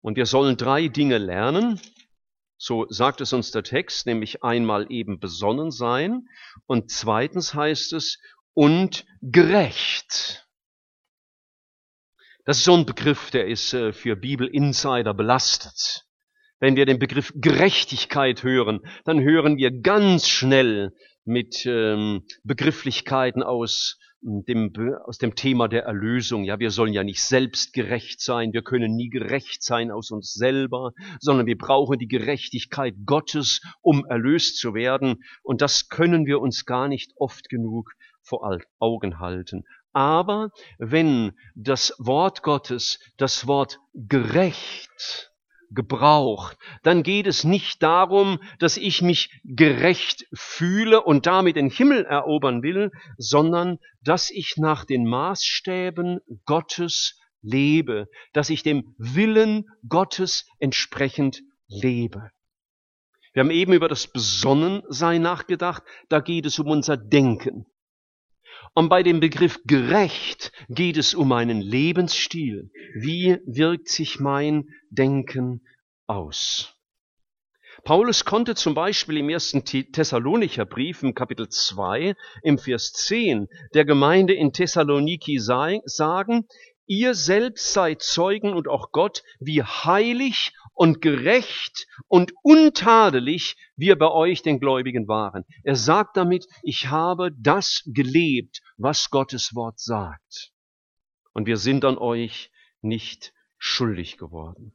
Und 0.01 0.17
wir 0.17 0.27
sollen 0.27 0.57
drei 0.57 0.89
Dinge 0.89 1.19
lernen. 1.19 1.81
So 2.57 2.87
sagt 2.89 3.21
es 3.21 3.33
uns 3.33 3.53
der 3.53 3.63
Text, 3.63 4.07
nämlich 4.07 4.43
einmal 4.43 4.91
eben 4.91 5.21
besonnen 5.21 5.71
sein 5.71 6.29
und 6.67 6.91
zweitens 6.91 7.55
heißt 7.55 7.93
es 7.93 8.19
und 8.53 9.07
gerecht. 9.23 10.49
Das 12.45 12.59
ist 12.59 12.65
so 12.65 12.75
ein 12.75 12.87
Begriff, 12.87 13.31
der 13.31 13.47
ist 13.47 13.75
äh, 13.75 13.93
für 13.93 14.17
Bibelinsider 14.17 15.15
belastet. 15.15 16.08
Wenn 16.61 16.77
wir 16.77 16.87
den 16.87 16.99
Begriff 16.99 17.33
Gerechtigkeit 17.37 18.43
hören, 18.43 18.81
dann 19.05 19.21
hören 19.21 19.57
wir 19.57 19.71
ganz 19.71 20.29
schnell 20.29 20.93
mit 21.25 21.65
ähm, 21.67 22.25
Begrifflichkeiten 22.43 23.43
aus 23.43 23.99
hm, 24.23 24.45
dem, 24.45 24.73
aus 25.05 25.19
dem 25.19 25.37
Thema 25.37 25.69
der 25.69 25.85
Erlösung. 25.85 26.43
Ja, 26.45 26.59
wir 26.59 26.71
sollen 26.71 26.93
ja 26.93 27.05
nicht 27.05 27.23
selbst 27.23 27.73
gerecht 27.75 28.21
sein. 28.21 28.53
Wir 28.53 28.63
können 28.63 28.97
nie 28.97 29.09
gerecht 29.09 29.63
sein 29.63 29.93
aus 29.93 30.11
uns 30.11 30.33
selber, 30.33 30.93
sondern 31.21 31.47
wir 31.47 31.59
brauchen 31.59 31.99
die 31.99 32.09
Gerechtigkeit 32.09 32.95
Gottes, 33.05 33.61
um 33.81 34.05
erlöst 34.07 34.59
zu 34.59 34.75
werden. 34.75 35.23
Und 35.43 35.61
das 35.61 35.89
können 35.89 36.27
wir 36.27 36.41
uns 36.41 36.65
gar 36.65 36.89
nicht 36.89 37.13
oft 37.17 37.49
genug 37.49 37.93
vor 38.23 38.59
Augen 38.79 39.21
halten. 39.21 39.65
Aber 39.93 40.51
wenn 40.79 41.33
das 41.55 41.95
Wort 41.99 42.43
Gottes 42.43 42.99
das 43.17 43.47
Wort 43.47 43.79
gerecht 43.95 45.31
gebraucht, 45.71 46.57
dann 46.83 47.03
geht 47.03 47.27
es 47.27 47.45
nicht 47.45 47.83
darum, 47.83 48.39
dass 48.59 48.77
ich 48.77 49.03
mich 49.03 49.31
gerecht 49.45 50.27
fühle 50.33 51.03
und 51.03 51.27
damit 51.27 51.57
den 51.57 51.71
Himmel 51.71 52.05
erobern 52.05 52.63
will, 52.63 52.91
sondern 53.17 53.79
dass 54.03 54.31
ich 54.31 54.55
nach 54.57 54.85
den 54.85 55.07
Maßstäben 55.07 56.21
Gottes 56.45 57.19
lebe, 57.43 58.07
dass 58.33 58.51
ich 58.51 58.63
dem 58.63 58.95
Willen 58.99 59.67
Gottes 59.89 60.47
entsprechend 60.59 61.43
lebe. 61.69 62.31
Wir 63.33 63.41
haben 63.41 63.51
eben 63.51 63.73
über 63.73 63.89
das 63.89 64.09
Besonnensein 64.09 65.23
nachgedacht, 65.23 65.83
da 66.09 66.21
geht 66.21 66.47
es 66.47 66.59
um 66.59 66.69
unser 66.69 66.97
Denken. 66.97 67.67
Und 68.75 68.89
bei 68.89 69.03
dem 69.03 69.21
Begriff 69.21 69.61
gerecht 69.67 70.53
geht 70.69 70.97
es 70.97 71.15
um 71.15 71.29
meinen 71.29 71.61
Lebensstil. 71.61 72.71
Wie 72.95 73.39
wirkt 73.45 73.89
sich 73.89 74.21
mein 74.21 74.69
Denken 74.91 75.63
aus? 76.07 76.75
Paulus 77.85 78.25
konnte 78.25 78.55
zum 78.55 78.75
Beispiel 78.75 79.19
im 79.19 79.29
ersten 79.29 79.65
Thessalonicher 79.65 80.65
Brief 80.65 81.03
im 81.03 81.15
Kapitel 81.15 81.49
2 81.49 82.15
im 82.43 82.59
Vers 82.59 82.93
10 82.93 83.49
der 83.73 83.85
Gemeinde 83.85 84.35
in 84.35 84.53
Thessaloniki 84.53 85.39
sagen, 85.39 86.47
ihr 86.87 87.15
selbst 87.15 87.73
seid 87.73 88.03
Zeugen 88.03 88.53
und 88.53 88.67
auch 88.67 88.91
Gott, 88.91 89.23
wie 89.39 89.63
heilig 89.63 90.53
und 90.79 91.03
gerecht 91.03 91.89
und 92.07 92.33
untadelig 92.43 93.57
wir 93.75 93.99
bei 93.99 94.13
euch 94.13 94.43
den 94.43 94.61
Gläubigen 94.61 95.09
waren. 95.09 95.45
Er 95.65 95.75
sagt 95.75 96.17
damit, 96.17 96.47
ich 96.63 96.87
habe 96.87 97.33
das 97.37 97.83
gelebt, 97.85 98.63
was 98.77 99.11
Gottes 99.11 99.57
Wort 99.57 99.81
sagt. 99.81 100.53
Und 101.33 101.47
wir 101.47 101.57
sind 101.57 101.85
an 101.85 101.99
euch 101.99 102.53
nicht 102.81 103.33
schuldig 103.59 104.19
geworden. 104.19 104.73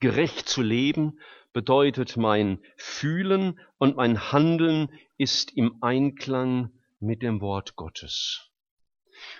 Gerecht 0.00 0.48
zu 0.48 0.62
leben 0.62 1.20
bedeutet 1.52 2.16
mein 2.16 2.58
Fühlen 2.78 3.60
und 3.76 3.96
mein 3.96 4.32
Handeln 4.32 4.88
ist 5.18 5.54
im 5.54 5.82
Einklang 5.82 6.70
mit 6.98 7.20
dem 7.20 7.42
Wort 7.42 7.76
Gottes. 7.76 8.50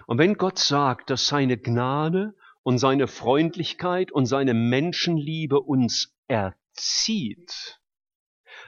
Und 0.07 0.18
wenn 0.18 0.35
Gott 0.35 0.59
sagt, 0.59 1.09
dass 1.09 1.26
seine 1.26 1.57
Gnade 1.57 2.35
und 2.66 2.79
seine 2.79 3.07
Freundlichkeit 3.07 4.11
und 4.11 4.26
seine 4.26 4.52
Menschenliebe 4.52 5.61
uns 5.61 6.18
erzieht, 6.26 7.81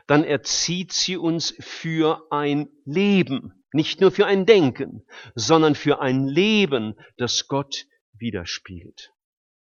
dann 0.07 0.23
erzieht 0.23 0.93
sie 0.93 1.17
uns 1.17 1.53
für 1.59 2.23
ein 2.31 2.69
Leben. 2.85 3.65
Nicht 3.73 4.01
nur 4.01 4.13
für 4.13 4.25
ein 4.25 4.47
Denken, 4.47 5.05
sondern 5.35 5.75
für 5.75 6.01
ein 6.01 6.29
Leben, 6.29 6.95
das 7.17 7.49
Gott 7.49 7.87
widerspiegelt. 8.13 9.13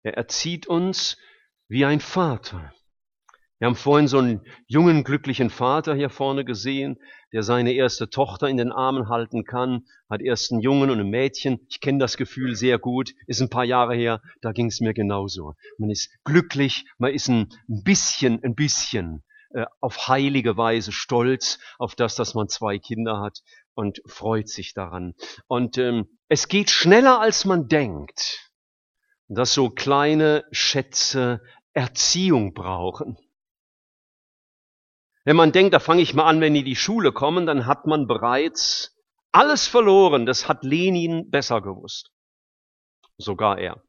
Er 0.05 0.17
erzieht 0.17 0.69
uns 0.69 1.17
wie 1.67 1.85
ein 1.85 1.99
Vater. 1.99 2.73
Wir 3.61 3.67
haben 3.67 3.77
vorhin 3.77 4.09
so 4.09 4.17
einen 4.17 4.41
jungen, 4.69 5.05
glücklichen 5.05 5.51
Vater 5.51 5.95
hier 5.95 6.09
vorne 6.09 6.47
gesehen, 6.47 6.99
der 7.31 7.43
seine 7.43 7.75
erste 7.75 8.09
Tochter 8.09 8.49
in 8.49 8.57
den 8.57 8.73
Armen 8.73 9.11
halten 9.11 9.45
kann, 9.45 9.85
hat 10.09 10.23
erst 10.23 10.51
einen 10.51 10.63
Jungen 10.63 10.89
und 10.89 10.99
ein 10.99 11.11
Mädchen. 11.11 11.67
Ich 11.69 11.81
kenne 11.81 11.99
das 11.99 12.17
Gefühl 12.17 12.57
sehr 12.57 12.79
gut, 12.79 13.13
ist 13.27 13.43
ein 13.43 13.51
paar 13.51 13.67
Jahre 13.67 13.95
her, 13.95 14.23
da 14.41 14.53
ging 14.53 14.69
es 14.69 14.81
mir 14.81 14.95
genauso. 14.95 15.57
Man 15.77 15.91
ist 15.91 16.11
glücklich, 16.25 16.87
man 16.97 17.13
ist 17.13 17.29
ein 17.29 17.53
bisschen, 17.69 18.43
ein 18.43 18.55
bisschen 18.55 19.25
äh, 19.51 19.67
auf 19.81 20.09
heilige 20.09 20.57
Weise 20.57 20.91
stolz 20.91 21.59
auf 21.79 21.95
das, 21.95 22.15
dass 22.15 22.33
man 22.33 22.49
zwei 22.49 22.79
Kinder 22.79 23.21
hat 23.21 23.43
und 23.75 24.01
freut 24.07 24.49
sich 24.49 24.73
daran. 24.73 25.13
Und 25.49 25.77
ähm, 25.77 26.19
es 26.29 26.49
geht 26.49 26.71
schneller, 26.71 27.21
als 27.21 27.45
man 27.45 27.69
denkt, 27.69 28.51
dass 29.29 29.53
so 29.53 29.69
kleine 29.69 30.45
Schätze 30.51 31.43
Erziehung 31.75 32.55
brauchen. 32.55 33.19
Wenn 35.31 35.37
man 35.37 35.53
denkt, 35.53 35.75
da 35.75 35.79
fange 35.79 36.03
ich 36.03 36.13
mal 36.13 36.25
an, 36.25 36.41
wenn 36.41 36.55
die 36.55 36.65
die 36.65 36.75
Schule 36.75 37.13
kommen, 37.13 37.47
dann 37.47 37.65
hat 37.65 37.87
man 37.87 38.09
bereits 38.09 38.99
alles 39.31 39.69
verloren. 39.69 40.27
Das 40.27 40.49
hat 40.49 40.65
Lenin 40.65 41.31
besser 41.31 41.61
gewusst. 41.61 42.11
Sogar 43.17 43.61
er. 43.61 43.81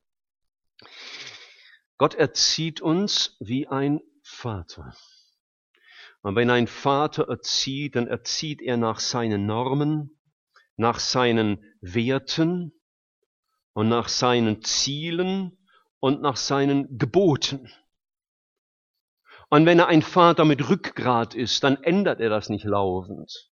Gott 1.97 2.13
erzieht 2.13 2.79
uns 2.79 3.37
wie 3.39 3.67
ein 3.67 4.01
Vater. 4.21 4.95
Und 6.21 6.35
wenn 6.35 6.51
ein 6.51 6.67
Vater 6.67 7.27
erzieht, 7.27 7.95
dann 7.95 8.05
erzieht 8.05 8.61
er 8.61 8.77
nach 8.77 8.99
seinen 8.99 9.47
Normen, 9.47 10.21
nach 10.75 10.99
seinen 10.99 11.65
Werten 11.81 12.71
und 13.73 13.89
nach 13.89 14.09
seinen 14.09 14.61
Zielen 14.61 15.57
und 15.99 16.21
nach 16.21 16.37
seinen 16.37 16.99
Geboten. 16.99 17.67
Und 19.51 19.65
wenn 19.65 19.79
er 19.79 19.87
ein 19.87 20.01
Vater 20.01 20.45
mit 20.45 20.69
Rückgrat 20.69 21.35
ist, 21.35 21.65
dann 21.65 21.75
ändert 21.83 22.21
er 22.21 22.29
das 22.29 22.47
nicht 22.47 22.63
laufend. 22.63 23.49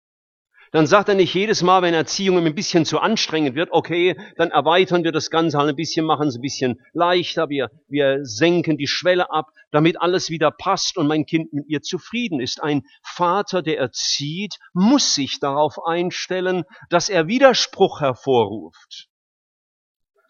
Dann 0.71 0.87
sagt 0.87 1.09
er 1.09 1.15
nicht 1.15 1.33
jedes 1.33 1.63
Mal, 1.63 1.81
wenn 1.81 1.95
Erziehung 1.95 2.37
ein 2.37 2.55
bisschen 2.55 2.85
zu 2.85 2.99
anstrengend 2.99 3.55
wird, 3.55 3.71
okay, 3.73 4.15
dann 4.37 4.51
erweitern 4.51 5.05
wir 5.05 5.13
das 5.13 5.31
Ganze 5.31 5.57
halt 5.57 5.71
ein 5.71 5.77
bisschen, 5.77 6.05
machen 6.05 6.29
es 6.29 6.37
ein 6.37 6.43
bisschen 6.43 6.83
leichter, 6.93 7.49
wir, 7.49 7.71
wir 7.89 8.27
senken 8.27 8.77
die 8.77 8.87
Schwelle 8.87 9.31
ab, 9.31 9.47
damit 9.71 9.99
alles 9.99 10.29
wieder 10.29 10.51
passt 10.51 10.99
und 10.99 11.07
mein 11.07 11.25
Kind 11.25 11.55
mit 11.55 11.67
ihr 11.67 11.81
zufrieden 11.81 12.41
ist. 12.41 12.63
Ein 12.63 12.83
Vater, 13.03 13.63
der 13.63 13.79
erzieht, 13.79 14.59
muss 14.75 15.15
sich 15.15 15.41
darauf 15.41 15.83
einstellen, 15.83 16.65
dass 16.91 17.09
er 17.09 17.27
Widerspruch 17.27 18.03
hervorruft. 18.03 19.09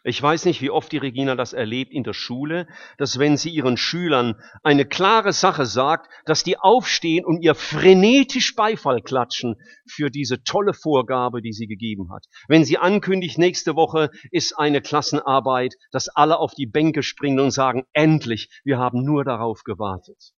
Ich 0.08 0.22
weiß 0.22 0.44
nicht, 0.44 0.62
wie 0.62 0.70
oft 0.70 0.92
die 0.92 0.98
Regina 0.98 1.34
das 1.34 1.52
erlebt 1.52 1.90
in 1.90 2.04
der 2.04 2.12
Schule, 2.12 2.68
dass 2.96 3.18
wenn 3.18 3.36
sie 3.36 3.50
ihren 3.50 3.76
Schülern 3.76 4.40
eine 4.62 4.86
klare 4.86 5.32
Sache 5.32 5.66
sagt, 5.66 6.08
dass 6.26 6.44
die 6.44 6.58
aufstehen 6.58 7.24
und 7.24 7.42
ihr 7.42 7.56
frenetisch 7.56 8.54
Beifall 8.54 9.02
klatschen 9.02 9.56
für 9.84 10.08
diese 10.08 10.44
tolle 10.44 10.74
Vorgabe, 10.74 11.42
die 11.42 11.52
sie 11.52 11.66
gegeben 11.66 12.12
hat. 12.12 12.24
Wenn 12.46 12.64
sie 12.64 12.78
ankündigt, 12.78 13.36
nächste 13.36 13.74
Woche 13.74 14.10
ist 14.30 14.56
eine 14.56 14.80
Klassenarbeit, 14.80 15.74
dass 15.90 16.08
alle 16.08 16.38
auf 16.38 16.54
die 16.54 16.66
Bänke 16.66 17.02
springen 17.02 17.40
und 17.40 17.50
sagen, 17.50 17.82
endlich, 17.92 18.48
wir 18.62 18.78
haben 18.78 19.02
nur 19.02 19.24
darauf 19.24 19.64
gewartet. 19.64 20.34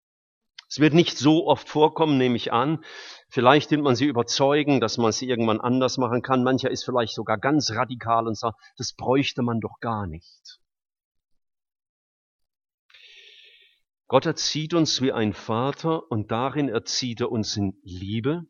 Es 0.70 0.80
wird 0.80 0.94
nicht 0.94 1.16
so 1.16 1.46
oft 1.46 1.68
vorkommen, 1.68 2.16
nehme 2.16 2.36
ich 2.36 2.52
an, 2.52 2.84
Vielleicht 3.30 3.70
will 3.70 3.82
man 3.82 3.94
sie 3.94 4.06
überzeugen, 4.06 4.80
dass 4.80 4.96
man 4.96 5.12
sie 5.12 5.28
irgendwann 5.28 5.60
anders 5.60 5.98
machen 5.98 6.22
kann. 6.22 6.42
Mancher 6.42 6.70
ist 6.70 6.84
vielleicht 6.84 7.14
sogar 7.14 7.38
ganz 7.38 7.70
radikal 7.72 8.26
und 8.26 8.38
sagt, 8.38 8.58
das 8.78 8.94
bräuchte 8.94 9.42
man 9.42 9.60
doch 9.60 9.80
gar 9.80 10.06
nicht. 10.06 10.60
Gott 14.06 14.24
erzieht 14.24 14.72
uns 14.72 15.02
wie 15.02 15.12
ein 15.12 15.34
Vater 15.34 16.10
und 16.10 16.30
darin 16.30 16.70
erzieht 16.70 17.20
er 17.20 17.30
uns 17.30 17.54
in 17.58 17.78
Liebe 17.82 18.46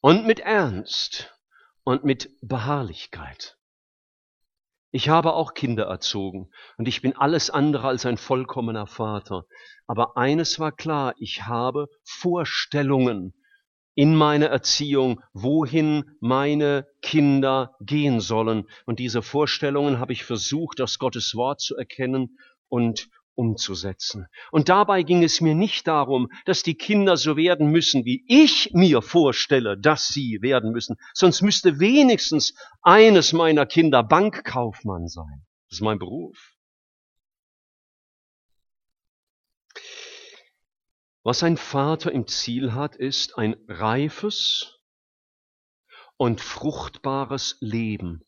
und 0.00 0.26
mit 0.26 0.40
Ernst 0.40 1.34
und 1.82 2.04
mit 2.04 2.30
Beharrlichkeit. 2.42 3.56
Ich 4.92 5.08
habe 5.08 5.34
auch 5.34 5.54
Kinder 5.54 5.84
erzogen 5.84 6.48
und 6.78 6.88
ich 6.88 7.02
bin 7.02 7.16
alles 7.16 7.50
andere 7.50 7.88
als 7.88 8.06
ein 8.06 8.16
vollkommener 8.16 8.86
Vater. 8.86 9.44
Aber 9.86 10.16
eines 10.16 10.58
war 10.58 10.72
klar, 10.72 11.14
ich 11.18 11.46
habe 11.46 11.88
Vorstellungen 12.04 13.34
in 13.94 14.14
meiner 14.14 14.46
Erziehung, 14.46 15.22
wohin 15.32 16.04
meine 16.20 16.86
Kinder 17.02 17.76
gehen 17.80 18.20
sollen. 18.20 18.68
Und 18.84 18.98
diese 18.98 19.22
Vorstellungen 19.22 19.98
habe 19.98 20.12
ich 20.12 20.24
versucht, 20.24 20.80
aus 20.80 20.98
Gottes 20.98 21.34
Wort 21.34 21.60
zu 21.60 21.76
erkennen 21.76 22.38
und 22.68 23.08
umzusetzen. 23.36 24.26
Und 24.50 24.68
dabei 24.68 25.02
ging 25.02 25.22
es 25.22 25.40
mir 25.40 25.54
nicht 25.54 25.86
darum, 25.86 26.28
dass 26.44 26.62
die 26.62 26.74
Kinder 26.74 27.16
so 27.16 27.36
werden 27.36 27.70
müssen, 27.70 28.04
wie 28.04 28.24
ich 28.26 28.70
mir 28.72 29.02
vorstelle, 29.02 29.78
dass 29.78 30.08
sie 30.08 30.38
werden 30.40 30.72
müssen. 30.72 30.96
Sonst 31.14 31.42
müsste 31.42 31.78
wenigstens 31.78 32.54
eines 32.82 33.32
meiner 33.32 33.66
Kinder 33.66 34.02
Bankkaufmann 34.02 35.06
sein. 35.06 35.46
Das 35.68 35.78
ist 35.78 35.82
mein 35.82 35.98
Beruf. 35.98 36.54
Was 41.22 41.42
ein 41.42 41.56
Vater 41.56 42.12
im 42.12 42.26
Ziel 42.26 42.72
hat, 42.72 42.96
ist 42.96 43.36
ein 43.36 43.56
reifes 43.68 44.78
und 46.16 46.40
fruchtbares 46.40 47.58
Leben 47.60 48.25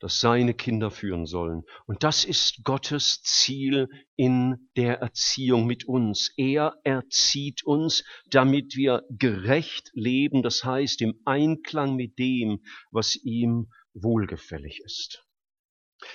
das 0.00 0.20
seine 0.20 0.54
Kinder 0.54 0.90
führen 0.90 1.26
sollen. 1.26 1.62
Und 1.86 2.04
das 2.04 2.24
ist 2.24 2.64
Gottes 2.64 3.22
Ziel 3.22 3.88
in 4.16 4.68
der 4.76 5.00
Erziehung 5.00 5.66
mit 5.66 5.86
uns. 5.86 6.32
Er 6.36 6.74
erzieht 6.84 7.64
uns, 7.64 8.04
damit 8.30 8.76
wir 8.76 9.02
gerecht 9.10 9.90
leben, 9.94 10.42
das 10.42 10.64
heißt 10.64 11.02
im 11.02 11.20
Einklang 11.24 11.96
mit 11.96 12.18
dem, 12.18 12.62
was 12.90 13.16
ihm 13.16 13.70
wohlgefällig 13.94 14.80
ist. 14.84 15.24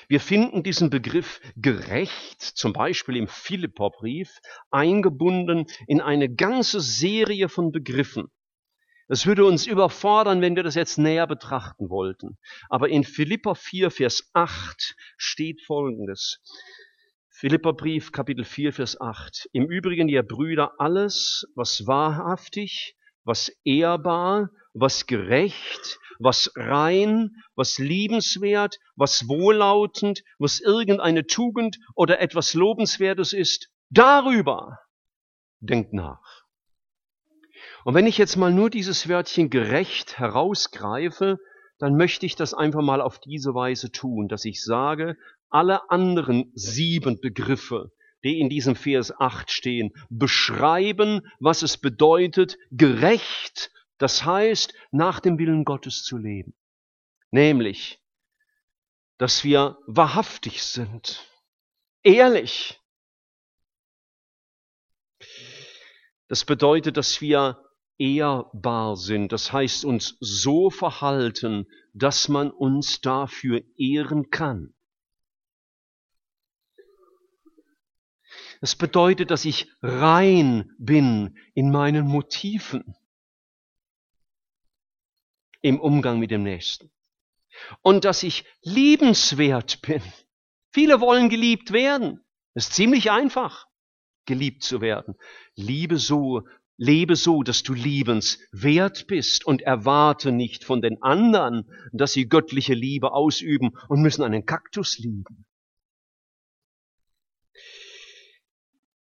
Wir 0.07 0.21
finden 0.21 0.63
diesen 0.63 0.89
Begriff 0.89 1.41
gerecht, 1.57 2.41
zum 2.41 2.71
Beispiel 2.71 3.17
im 3.17 3.27
Philipperbrief, 3.27 4.39
eingebunden 4.71 5.65
in 5.87 5.99
eine 5.99 6.33
ganze 6.33 6.79
Serie 6.79 7.49
von 7.49 7.71
Begriffen. 7.71 8.31
Es 9.07 9.25
würde 9.25 9.45
uns 9.45 9.67
überfordern, 9.67 10.41
wenn 10.41 10.55
wir 10.55 10.63
das 10.63 10.75
jetzt 10.75 10.97
näher 10.97 11.27
betrachten 11.27 11.89
wollten. 11.89 12.37
Aber 12.69 12.89
in 12.89 13.03
Philippa 13.03 13.53
4, 13.55 13.91
Vers 13.91 14.29
8 14.33 14.95
steht 15.17 15.61
Folgendes. 15.61 16.41
Philipperbrief, 17.29 18.11
Kapitel 18.13 18.45
4, 18.45 18.71
Vers 18.71 19.01
8. 19.01 19.49
Im 19.51 19.69
Übrigen, 19.69 20.07
ihr 20.07 20.23
Brüder, 20.23 20.79
alles, 20.79 21.45
was 21.55 21.85
wahrhaftig, 21.85 22.95
was 23.25 23.51
ehrbar, 23.65 24.49
was 24.73 25.05
gerecht, 25.05 25.99
was 26.19 26.51
rein, 26.55 27.31
was 27.55 27.77
liebenswert, 27.79 28.79
was 28.95 29.27
wohllautend, 29.27 30.23
was 30.39 30.61
irgendeine 30.61 31.25
Tugend 31.25 31.77
oder 31.95 32.21
etwas 32.21 32.53
Lobenswertes 32.53 33.33
ist, 33.33 33.69
darüber 33.89 34.79
denkt 35.59 35.93
nach. 35.93 36.42
Und 37.83 37.95
wenn 37.95 38.07
ich 38.07 38.17
jetzt 38.17 38.37
mal 38.37 38.53
nur 38.53 38.69
dieses 38.69 39.09
Wörtchen 39.09 39.49
gerecht 39.49 40.17
herausgreife, 40.17 41.39
dann 41.79 41.97
möchte 41.97 42.25
ich 42.25 42.35
das 42.35 42.53
einfach 42.53 42.81
mal 42.81 43.01
auf 43.01 43.19
diese 43.19 43.53
Weise 43.53 43.91
tun, 43.91 44.27
dass 44.29 44.45
ich 44.45 44.63
sage, 44.63 45.17
alle 45.49 45.89
anderen 45.89 46.51
sieben 46.55 47.19
Begriffe, 47.19 47.91
die 48.23 48.39
in 48.39 48.49
diesem 48.49 48.75
Vers 48.75 49.11
8 49.19 49.51
stehen, 49.51 49.91
beschreiben, 50.09 51.21
was 51.39 51.61
es 51.61 51.77
bedeutet, 51.77 52.57
gerecht, 52.71 53.71
das 53.97 54.23
heißt, 54.23 54.73
nach 54.91 55.19
dem 55.19 55.37
Willen 55.37 55.65
Gottes 55.65 56.03
zu 56.03 56.17
leben. 56.17 56.55
Nämlich, 57.31 57.99
dass 59.17 59.43
wir 59.43 59.77
wahrhaftig 59.87 60.63
sind, 60.63 61.27
ehrlich. 62.01 62.79
Das 66.29 66.45
bedeutet, 66.45 66.97
dass 66.97 67.19
wir 67.21 67.62
ehrbar 67.97 68.95
sind, 68.95 69.31
das 69.31 69.53
heißt 69.53 69.85
uns 69.85 70.17
so 70.19 70.69
verhalten, 70.69 71.67
dass 71.93 72.27
man 72.27 72.51
uns 72.51 73.01
dafür 73.01 73.61
ehren 73.77 74.29
kann. 74.29 74.73
Das 78.61 78.75
bedeutet, 78.75 79.29
dass 79.29 79.43
ich 79.45 79.67
rein 79.81 80.71
bin 80.77 81.37
in 81.53 81.69
meinen 81.69 82.07
Motiven 82.07 82.95
im 85.61 85.79
Umgang 85.79 86.19
mit 86.19 86.31
dem 86.31 86.43
Nächsten. 86.43 86.89
Und 87.81 88.05
dass 88.05 88.23
ich 88.23 88.45
liebenswert 88.61 89.81
bin. 89.81 90.01
Viele 90.71 91.01
wollen 91.01 91.29
geliebt 91.29 91.71
werden. 91.71 92.23
Das 92.53 92.67
ist 92.67 92.73
ziemlich 92.73 93.11
einfach, 93.11 93.67
geliebt 94.25 94.63
zu 94.63 94.81
werden. 94.81 95.15
Liebe 95.55 95.97
so, 95.97 96.43
Lebe 96.77 97.15
so, 97.15 97.43
dass 97.43 97.63
du 97.63 97.73
liebenswert 97.73 99.05
bist 99.07 99.45
und 99.45 99.61
erwarte 99.61 100.31
nicht 100.31 100.63
von 100.63 100.81
den 100.81 101.01
anderen, 101.01 101.69
dass 101.91 102.13
sie 102.13 102.27
göttliche 102.27 102.73
Liebe 102.73 103.13
ausüben 103.13 103.77
und 103.89 104.01
müssen 104.01 104.23
einen 104.23 104.45
Kaktus 104.45 104.97
lieben. 104.97 105.45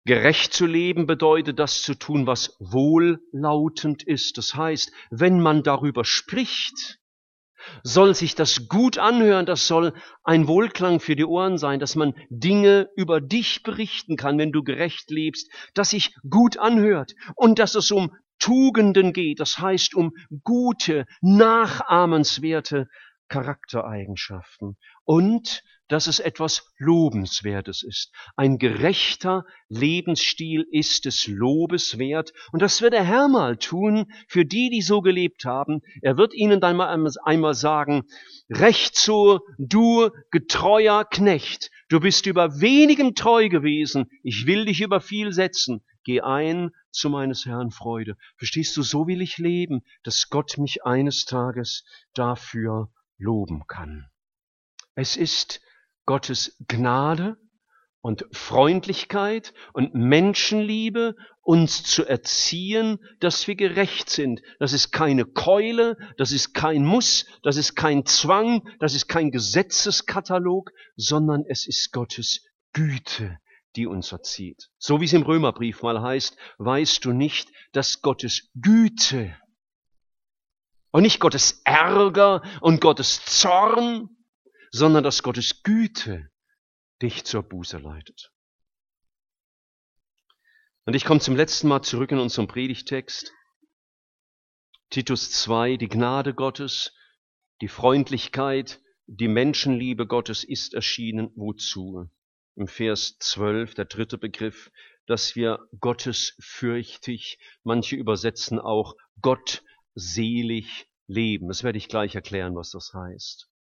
Gerecht 0.07 0.53
zu 0.53 0.67
leben 0.67 1.07
bedeutet 1.07 1.59
das 1.59 1.81
zu 1.81 1.95
tun, 1.95 2.27
was 2.27 2.57
wohllautend 2.61 4.03
ist. 4.03 4.37
Das 4.37 4.55
heißt, 4.55 4.93
wenn 5.11 5.41
man 5.41 5.63
darüber 5.63 6.05
spricht, 6.05 7.01
soll 7.83 8.15
sich 8.15 8.35
das 8.35 8.69
gut 8.69 8.99
anhören, 8.99 9.47
das 9.47 9.67
soll 9.67 9.93
ein 10.23 10.47
Wohlklang 10.49 11.01
für 11.01 11.17
die 11.17 11.25
Ohren 11.25 11.59
sein, 11.59 11.81
dass 11.81 11.97
man 11.97 12.15
Dinge 12.31 12.89
über 12.97 13.21
dich 13.21 13.63
berichten 13.63 14.17
kann, 14.17 14.39
wenn 14.39 14.53
du 14.53 14.63
gerecht 14.63 15.11
lebst, 15.11 15.51
dass 15.75 15.91
sich 15.91 16.15
gut 16.29 16.59
anhört 16.59 17.15
und 17.37 17.59
dass 17.59 17.75
es 17.75 17.91
um 17.91 18.13
Tugenden 18.39 19.13
geht, 19.13 19.41
das 19.41 19.59
heißt 19.59 19.95
um 19.95 20.13
gute, 20.43 21.07
nachahmenswerte 21.21 22.89
Charaktereigenschaften. 23.29 24.77
Und 25.05 25.63
dass 25.95 26.09
es 26.09 26.19
etwas 26.19 26.67
Lobenswertes 26.79 27.85
ist. 27.85 28.11
Ein 28.35 28.59
gerechter 28.59 29.45
Lebensstil 29.69 30.67
ist 30.73 31.05
des 31.05 31.29
Lobes 31.29 31.99
wert. 31.99 32.33
Und 32.51 32.63
das 32.63 32.83
wird 32.83 32.95
der 32.95 33.05
Herr 33.05 33.29
mal 33.29 33.59
tun 33.59 34.07
für 34.27 34.45
die, 34.45 34.71
die 34.71 34.83
so 34.83 35.03
gelebt 35.03 35.45
haben. 35.45 35.83
Er 36.03 36.17
wird 36.17 36.35
ihnen 36.35 36.61
dann 36.61 36.75
mal 36.77 36.89
einmal 37.23 37.55
sagen, 37.55 38.03
recht 38.51 38.97
so, 38.97 39.43
du 39.57 40.11
getreuer 40.33 41.05
Knecht, 41.05 41.71
du 41.89 42.01
bist 42.01 42.27
über 42.27 42.61
wenigem 42.61 43.15
treu 43.15 43.49
gewesen, 43.49 44.07
ich 44.25 44.47
will 44.47 44.65
dich 44.65 44.81
über 44.81 45.01
viel 45.01 45.33
setzen. 45.33 45.85
Geh 46.03 46.23
ein 46.23 46.71
zu 46.91 47.09
meines 47.09 47.47
Herrn 47.47 47.71
Freude. 47.71 48.17
Verstehst 48.37 48.77
du, 48.77 48.83
so 48.83 49.07
will 49.07 49.23
ich 49.23 49.39
leben, 49.39 49.85
dass 50.03 50.29
Gott 50.29 50.59
mich 50.59 50.85
eines 50.85 51.25
Tages 51.25 51.85
dafür 52.15 52.91
loben 53.17 53.69
kann. 53.69 54.09
Es 54.97 55.17
ist 55.17 55.61
Gottes 56.07 56.57
Gnade 56.69 57.37
und 58.01 58.27
Freundlichkeit 58.33 59.55
und 59.73 59.95
Menschenliebe 59.95 61.15
uns 61.41 61.83
zu 61.85 62.05
erziehen, 62.05 62.99
dass 63.21 63.47
wir 63.49 63.55
gerecht 63.55 64.11
sind. 64.11 64.43
Das 64.59 64.75
ist 64.75 64.91
keine 64.91 65.25
Keule, 65.25 65.97
das 66.19 66.31
ist 66.31 66.53
kein 66.53 66.85
Muss, 66.85 67.27
das 67.43 67.57
ist 67.57 67.75
kein 67.77 68.05
Zwang, 68.05 68.69
das 68.79 68.95
ist 68.95 69.09
kein 69.09 69.31
Gesetzeskatalog, 69.31 70.71
sondern 70.97 71.45
es 71.49 71.67
ist 71.67 71.93
Gottes 71.93 72.45
Güte, 72.75 73.39
die 73.75 73.87
uns 73.87 74.13
erzieht. 74.13 74.69
So 74.77 75.01
wie 75.01 75.07
es 75.07 75.13
im 75.15 75.23
Römerbrief 75.23 75.83
mal 75.83 76.03
heißt, 76.03 76.37
weißt 76.59 77.05
du 77.07 77.13
nicht, 77.13 77.51
dass 77.73 78.03
Gottes 78.03 78.51
Güte 78.55 79.35
und 80.91 81.03
nicht 81.03 81.21
Gottes 81.21 81.63
Ärger 81.65 82.43
und 82.61 82.81
Gottes 82.81 83.25
Zorn, 83.25 84.11
sondern 84.75 85.05
dass 85.05 85.23
Gottes 85.23 85.63
Güte 85.63 86.33
dich 87.01 87.23
zur 87.23 87.45
Buße 87.45 87.79
leitet. 87.79 88.33
Und 90.85 90.95
ich 90.95 91.05
komme 91.05 91.21
zum 91.21 91.37
letzten 91.37 91.69
Mal 91.69 91.83
zurück 91.83 92.11
in 92.11 92.19
unserem 92.19 92.49
Predigtext. 92.49 93.33
Titus 94.91 95.31
2, 95.31 95.77
die 95.77 95.87
Gnade 95.87 96.35
Gottes, 96.35 96.93
die 97.61 97.69
Freundlichkeit, 97.69 98.81
die 99.07 99.29
Menschenliebe 99.29 100.09
Gottes 100.09 100.43
ist 100.43 100.75
erschienen. 100.75 101.31
Wozu? 101.37 102.11
Im 102.57 102.67
Vers 102.67 103.17
12, 103.21 103.75
der 103.75 103.85
dritte 103.85 104.19
Begriff, 104.19 104.73
dass 105.07 105.37
wir 105.37 105.61
Gottes 105.79 106.35
fürchtig, 106.41 107.39
manche 107.63 107.95
übersetzen 107.95 108.59
auch 108.59 108.97
Gott 109.21 109.63
selig 109.95 110.89
leben. 111.07 111.47
Das 111.47 111.63
werde 111.63 111.79
ich 111.79 111.87
gleich 111.87 112.17
erklären, 112.17 112.57
was 112.57 112.73
das 112.73 112.93
heißt. 112.93 113.54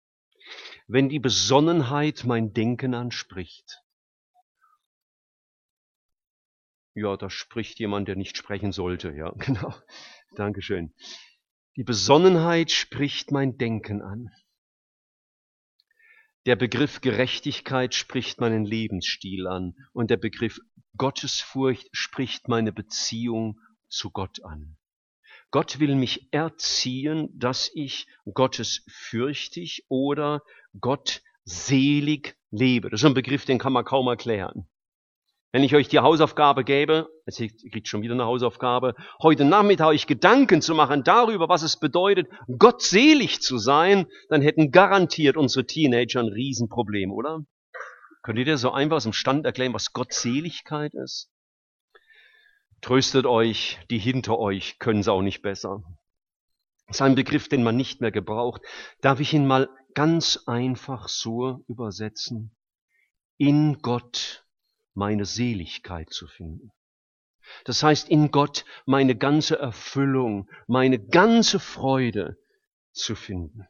Wenn 0.87 1.09
die 1.09 1.19
Besonnenheit 1.19 2.23
mein 2.25 2.53
Denken 2.53 2.93
anspricht, 2.93 3.83
ja, 6.95 7.17
da 7.17 7.29
spricht 7.29 7.79
jemand, 7.79 8.07
der 8.07 8.15
nicht 8.15 8.37
sprechen 8.37 8.71
sollte, 8.71 9.11
ja, 9.11 9.31
genau. 9.37 9.73
Dankeschön. 10.35 10.93
Die 11.75 11.83
Besonnenheit 11.83 12.71
spricht 12.71 13.31
mein 13.31 13.57
Denken 13.57 14.01
an. 14.01 14.29
Der 16.45 16.55
Begriff 16.55 17.01
Gerechtigkeit 17.01 17.95
spricht 17.95 18.41
meinen 18.41 18.65
Lebensstil 18.65 19.47
an 19.47 19.75
und 19.93 20.09
der 20.09 20.17
Begriff 20.17 20.59
Gottesfurcht 20.97 21.87
spricht 21.93 22.47
meine 22.47 22.73
Beziehung 22.73 23.59
zu 23.87 24.11
Gott 24.11 24.43
an. 24.43 24.77
Gott 25.53 25.79
will 25.79 25.93
mich 25.93 26.29
erziehen, 26.31 27.29
dass 27.31 27.69
ich 27.75 28.07
Gottes 28.33 28.83
fürchtig 28.87 29.85
oder 29.87 30.41
Gott 30.81 31.21
selig 31.43 32.35
lebe. 32.49 32.89
Das 32.89 33.01
ist 33.01 33.05
ein 33.05 33.13
Begriff, 33.13 33.45
den 33.45 33.59
kann 33.59 33.71
man 33.71 33.85
kaum 33.85 34.07
erklären. 34.07 34.67
Wenn 35.51 35.61
ich 35.61 35.75
euch 35.75 35.87
die 35.87 35.99
Hausaufgabe 35.99 36.63
gäbe, 36.63 37.07
jetzt 37.27 37.37
kriegt 37.71 37.87
schon 37.87 38.01
wieder 38.01 38.15
eine 38.15 38.25
Hausaufgabe, 38.25 38.95
heute 39.21 39.45
Nachmittag 39.45 39.89
euch 39.89 40.07
Gedanken 40.07 40.63
zu 40.63 40.73
machen 40.73 41.03
darüber, 41.03 41.47
was 41.49 41.61
es 41.61 41.79
bedeutet, 41.79 42.27
gottselig 42.57 43.39
zu 43.43 43.59
sein, 43.59 44.07
dann 44.29 44.41
hätten 44.41 44.71
garantiert 44.71 45.37
unsere 45.37 45.67
Teenager 45.67 46.21
ein 46.21 46.29
Riesenproblem, 46.29 47.11
oder? 47.11 47.45
Könnt 48.23 48.39
ihr 48.39 48.45
dir 48.45 48.57
so 48.57 48.71
einfach 48.71 48.95
aus 48.95 49.03
dem 49.03 49.13
Stand 49.13 49.45
erklären, 49.45 49.75
was 49.75 49.93
Gottseligkeit 49.93 50.95
ist? 50.95 51.29
Tröstet 52.83 53.25
euch, 53.25 53.79
die 53.89 53.97
hinter 53.97 54.37
euch 54.39 54.77
können 54.77 54.99
es 54.99 55.07
auch 55.07 55.21
nicht 55.21 55.41
besser. 55.41 55.81
Das 56.85 56.97
ist 56.97 57.01
ein 57.01 57.15
Begriff, 57.15 57.47
den 57.47 57.63
man 57.63 57.77
nicht 57.77 58.01
mehr 58.01 58.11
gebraucht. 58.11 58.61
Darf 58.99 59.21
ich 59.21 59.33
ihn 59.33 59.47
mal 59.47 59.69
ganz 59.93 60.43
einfach 60.47 61.07
so 61.07 61.63
übersetzen? 61.69 62.51
In 63.37 63.77
Gott 63.81 64.45
meine 64.93 65.23
Seligkeit 65.23 66.09
zu 66.09 66.27
finden. 66.27 66.73
Das 67.63 67.83
heißt, 67.83 68.09
in 68.09 68.31
Gott 68.31 68.65
meine 68.85 69.15
ganze 69.15 69.57
Erfüllung, 69.57 70.49
meine 70.67 70.99
ganze 70.99 71.61
Freude 71.61 72.37
zu 72.91 73.15
finden. 73.15 73.65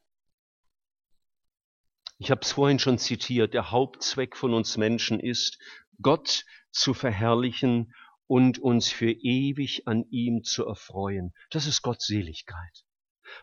Ich 2.17 2.31
habe 2.31 2.41
es 2.41 2.53
vorhin 2.53 2.79
schon 2.79 2.97
zitiert, 2.97 3.53
der 3.53 3.69
Hauptzweck 3.69 4.35
von 4.35 4.55
uns 4.55 4.75
Menschen 4.75 5.19
ist, 5.19 5.59
Gott 6.01 6.45
zu 6.71 6.95
verherrlichen 6.95 7.93
und 8.27 8.59
uns 8.59 8.89
für 8.89 9.11
ewig 9.11 9.87
an 9.87 10.05
ihm 10.09 10.43
zu 10.43 10.65
erfreuen. 10.65 11.33
Das 11.49 11.67
ist 11.67 11.81
Gottseligkeit. 11.81 12.83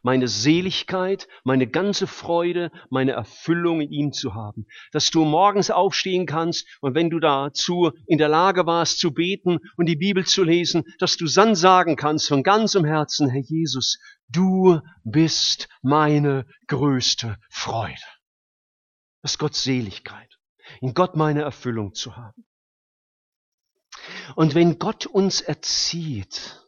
Meine 0.03 0.29
Seligkeit, 0.29 1.27
meine 1.45 1.67
ganze 1.67 2.07
Freude, 2.07 2.71
meine 2.91 3.13
Erfüllung 3.13 3.81
in 3.81 3.91
ihm 3.91 4.13
zu 4.13 4.35
haben. 4.35 4.67
Dass 4.93 5.11
du 5.11 5.25
morgens 5.25 5.71
aufstehen 5.71 6.27
kannst 6.27 6.67
und 6.81 6.95
wenn 6.95 7.11
du 7.11 7.19
dazu 7.19 7.91
in 8.07 8.19
der 8.19 8.29
Lage 8.29 8.67
warst 8.67 8.99
zu 8.99 9.13
beten 9.13 9.59
und 9.77 9.87
die 9.87 9.97
Bibel 9.97 10.25
zu 10.25 10.45
lesen, 10.45 10.85
dass 10.99 11.17
du 11.17 11.27
dann 11.27 11.55
sagen 11.55 11.97
kannst 11.97 12.29
von 12.29 12.43
ganzem 12.43 12.85
Herzen, 12.85 13.29
Herr 13.29 13.43
Jesus, 13.43 13.99
du 14.29 14.81
bist 15.05 15.69
meine 15.83 16.47
größte 16.69 17.37
Freude. 17.51 17.97
Das 19.23 19.33
ist 19.33 19.39
Gottseligkeit. 19.39 20.39
In 20.81 20.95
Gott 20.95 21.17
meine 21.17 21.43
Erfüllung 21.43 21.95
zu 21.95 22.17
haben. 22.17 22.47
Und 24.37 24.55
wenn 24.55 24.79
Gott 24.79 25.07
uns 25.07 25.41
erzieht, 25.41 26.61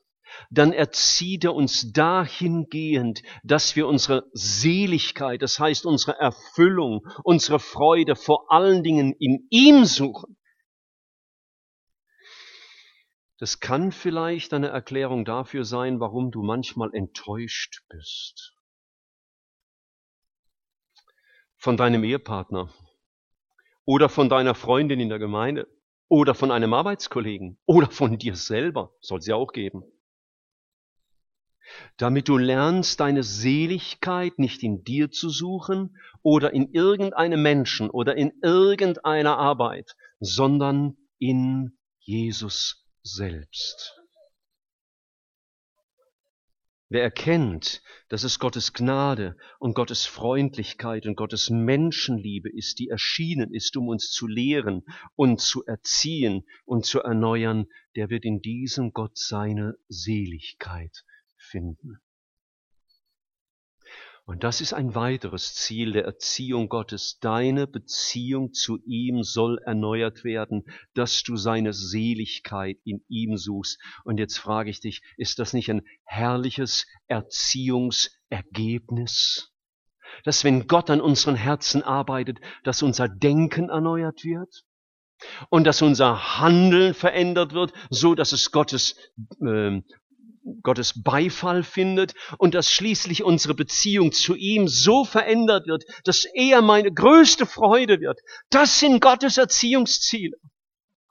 dann 0.51 0.73
erzieht 0.73 1.45
er 1.45 1.55
uns 1.55 1.93
dahingehend, 1.93 3.23
dass 3.43 3.75
wir 3.75 3.87
unsere 3.87 4.29
Seligkeit, 4.33 5.41
das 5.41 5.59
heißt 5.59 5.87
unsere 5.87 6.19
Erfüllung, 6.19 7.07
unsere 7.25 7.59
Freude 7.59 8.17
vor 8.17 8.51
allen 8.51 8.83
Dingen 8.83 9.15
in 9.19 9.47
ihm 9.51 9.85
suchen. 9.87 10.37
Das 13.39 13.61
kann 13.61 13.93
vielleicht 13.93 14.53
eine 14.53 14.69
Erklärung 14.69 15.25
dafür 15.25 15.65
sein, 15.65 16.01
warum 16.01 16.31
du 16.31 16.43
manchmal 16.43 16.95
enttäuscht 16.95 17.83
bist. 17.89 18.55
Von 21.57 21.77
deinem 21.77 22.05
Ehepartner 22.05 22.73
oder 23.85 24.09
von 24.09 24.29
deiner 24.29 24.55
Freundin 24.55 25.01
in 25.01 25.09
der 25.09 25.19
Gemeinde 25.19 25.67
oder 26.13 26.35
von 26.35 26.51
einem 26.51 26.75
Arbeitskollegen 26.75 27.57
oder 27.65 27.91
von 27.91 28.19
dir 28.19 28.37
selber, 28.37 28.93
soll 29.01 29.21
ja 29.23 29.35
auch 29.35 29.51
geben. 29.51 29.83
Damit 31.97 32.29
du 32.29 32.37
lernst, 32.37 33.01
deine 33.01 33.23
Seligkeit 33.23 34.39
nicht 34.39 34.63
in 34.63 34.85
dir 34.85 35.11
zu 35.11 35.31
suchen 35.31 35.97
oder 36.21 36.53
in 36.53 36.71
irgendeinem 36.75 37.41
Menschen 37.41 37.89
oder 37.89 38.15
in 38.15 38.35
irgendeiner 38.43 39.39
Arbeit, 39.39 39.97
sondern 40.21 40.99
in 41.19 41.79
Jesus 42.01 42.87
selbst. 43.03 44.02
Wer 46.93 47.05
erkennt, 47.05 47.83
dass 48.11 48.23
es 48.23 48.39
Gottes 48.39 48.75
Gnade 48.75 49.35
und 49.59 49.73
Gottes 49.73 50.05
Freundlichkeit 50.05 51.07
und 51.07 51.17
Gottes 51.17 51.49
Menschenliebe 51.49 52.51
ist, 52.51 52.79
die 52.81 52.89
erschienen 52.89 53.55
ist, 53.55 53.79
um 53.79 53.89
uns 53.89 54.11
zu 54.11 54.27
lehren 54.27 54.85
und 55.17 55.41
zu 55.41 55.65
erziehen 55.65 56.45
und 56.67 56.85
zu 56.85 57.01
erneuern, 57.01 57.65
der 57.97 58.11
wird 58.11 58.27
in 58.27 58.43
diesem 58.43 58.93
Gott 58.93 59.17
seine 59.17 59.79
Seligkeit 59.89 61.07
finden. 61.39 62.03
Und 64.25 64.45
das 64.45 64.61
ist 64.61 64.73
ein 64.73 64.95
weiteres 64.95 65.53
Ziel 65.55 65.91
der 65.93 66.05
Erziehung 66.05 66.69
Gottes. 66.69 67.19
Deine 67.19 67.67
Beziehung 67.67 68.53
zu 68.53 68.79
ihm 68.85 69.25
soll 69.25 69.59
erneuert 69.65 70.23
werden, 70.23 70.63
dass 70.95 71.25
du 71.25 71.37
seine 71.37 71.73
Seligkeit 71.73 72.79
in 72.85 73.05
ihm 73.09 73.37
suchst. 73.37 73.81
Und 74.05 74.19
jetzt 74.19 74.39
frage 74.39 74.71
ich 74.71 74.79
dich, 74.79 75.03
ist 75.17 75.41
das 75.41 75.55
nicht 75.55 75.71
ein 75.71 75.83
herrliches 76.05 76.87
Erziehungsergebnis? 77.09 79.53
Dass 80.25 80.45
wenn 80.45 80.69
Gott 80.69 80.89
an 80.89 81.01
unseren 81.01 81.35
Herzen 81.35 81.83
arbeitet, 81.83 82.39
dass 82.63 82.81
unser 82.83 83.09
Denken 83.09 83.71
erneuert 83.71 84.23
wird? 84.25 84.65
und 85.51 85.65
dass 85.65 85.83
unser 85.83 86.41
Handeln 86.41 86.95
verändert 86.95 87.53
wird, 87.53 87.73
so 87.91 88.15
dass 88.15 88.33
es 88.33 88.51
Gottes 88.51 88.97
äh, 89.47 89.81
Gottes 90.63 91.03
Beifall 91.03 91.63
findet 91.63 92.15
und 92.39 92.55
dass 92.55 92.71
schließlich 92.71 93.23
unsere 93.23 93.55
Beziehung 93.55 94.13
zu 94.13 94.35
ihm 94.35 94.69
so 94.69 95.05
verändert 95.05 95.67
wird, 95.67 95.85
dass 96.05 96.25
er 96.25 96.63
meine 96.63 96.93
größte 96.93 97.47
Freude 97.47 98.01
wird. 98.01 98.21
Das 98.51 98.81
sind 98.81 99.01
Gottes 99.01 99.39
Erziehungsziele. 99.39 100.37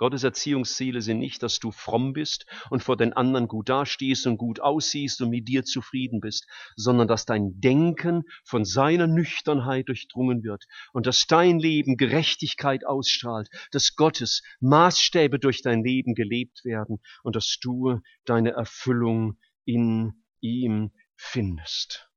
Gottes 0.01 0.23
Erziehungsziele 0.23 1.03
sind 1.03 1.19
nicht, 1.19 1.43
dass 1.43 1.59
du 1.59 1.71
fromm 1.71 2.13
bist 2.13 2.47
und 2.71 2.81
vor 2.81 2.97
den 2.97 3.13
anderen 3.13 3.47
gut 3.47 3.69
dastehst 3.69 4.25
und 4.25 4.37
gut 4.37 4.59
aussiehst 4.59 5.21
und 5.21 5.29
mit 5.29 5.47
dir 5.47 5.63
zufrieden 5.63 6.21
bist, 6.21 6.47
sondern 6.75 7.07
dass 7.07 7.27
dein 7.27 7.61
Denken 7.61 8.23
von 8.43 8.65
seiner 8.65 9.05
Nüchternheit 9.05 9.89
durchdrungen 9.89 10.43
wird 10.43 10.65
und 10.91 11.05
dass 11.05 11.27
dein 11.27 11.59
Leben 11.59 11.97
Gerechtigkeit 11.97 12.83
ausstrahlt, 12.83 13.47
dass 13.69 13.95
Gottes 13.95 14.41
Maßstäbe 14.59 15.37
durch 15.37 15.61
dein 15.61 15.83
Leben 15.83 16.15
gelebt 16.15 16.65
werden 16.65 16.99
und 17.21 17.35
dass 17.35 17.59
du 17.61 17.99
deine 18.25 18.53
Erfüllung 18.53 19.37
in 19.65 20.23
ihm 20.39 20.89
findest. 21.15 22.09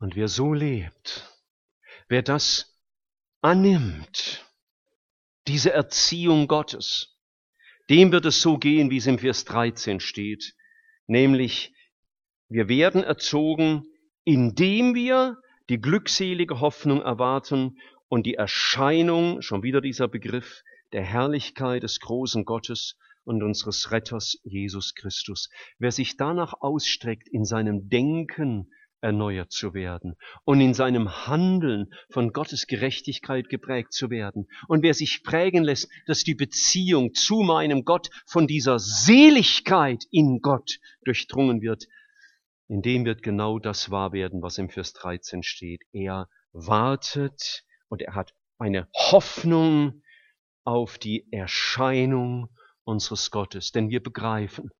Und 0.00 0.16
wer 0.16 0.26
so 0.26 0.52
lebt, 0.52 1.32
wer 2.08 2.22
das 2.22 2.76
annimmt, 3.42 4.47
diese 5.48 5.72
Erziehung 5.72 6.46
Gottes, 6.46 7.16
dem 7.90 8.12
wird 8.12 8.26
es 8.26 8.42
so 8.42 8.58
gehen, 8.58 8.90
wie 8.90 8.98
es 8.98 9.06
im 9.06 9.18
Vers 9.18 9.44
13 9.46 10.00
steht, 10.00 10.54
nämlich 11.06 11.72
wir 12.48 12.68
werden 12.68 13.02
erzogen, 13.02 13.84
indem 14.24 14.94
wir 14.94 15.38
die 15.68 15.80
glückselige 15.80 16.60
Hoffnung 16.60 17.02
erwarten 17.02 17.78
und 18.08 18.24
die 18.26 18.34
Erscheinung, 18.34 19.42
schon 19.42 19.62
wieder 19.62 19.80
dieser 19.80 20.08
Begriff, 20.08 20.62
der 20.92 21.02
Herrlichkeit 21.02 21.82
des 21.82 22.00
großen 22.00 22.44
Gottes 22.44 22.96
und 23.24 23.42
unseres 23.42 23.90
Retters 23.90 24.38
Jesus 24.44 24.94
Christus. 24.94 25.50
Wer 25.78 25.92
sich 25.92 26.16
danach 26.16 26.54
ausstreckt 26.60 27.28
in 27.28 27.44
seinem 27.44 27.88
Denken, 27.90 28.70
erneuert 29.00 29.52
zu 29.52 29.74
werden 29.74 30.16
und 30.44 30.60
in 30.60 30.74
seinem 30.74 31.26
Handeln 31.26 31.92
von 32.10 32.32
Gottes 32.32 32.66
Gerechtigkeit 32.66 33.48
geprägt 33.48 33.92
zu 33.92 34.10
werden. 34.10 34.48
Und 34.66 34.82
wer 34.82 34.94
sich 34.94 35.22
prägen 35.22 35.64
lässt, 35.64 35.90
dass 36.06 36.24
die 36.24 36.34
Beziehung 36.34 37.14
zu 37.14 37.42
meinem 37.42 37.84
Gott 37.84 38.10
von 38.26 38.46
dieser 38.46 38.78
Seligkeit 38.78 40.04
in 40.10 40.40
Gott 40.40 40.78
durchdrungen 41.04 41.60
wird, 41.60 41.86
in 42.68 42.82
dem 42.82 43.04
wird 43.04 43.22
genau 43.22 43.58
das 43.58 43.90
wahr 43.90 44.12
werden, 44.12 44.42
was 44.42 44.58
im 44.58 44.68
Vers 44.68 44.92
13 44.92 45.42
steht. 45.42 45.82
Er 45.92 46.28
wartet 46.52 47.64
und 47.88 48.02
er 48.02 48.14
hat 48.14 48.34
eine 48.58 48.88
Hoffnung 48.94 50.02
auf 50.64 50.98
die 50.98 51.26
Erscheinung 51.32 52.50
unseres 52.84 53.30
Gottes. 53.30 53.72
Denn 53.72 53.88
wir 53.88 54.02
begreifen, 54.02 54.70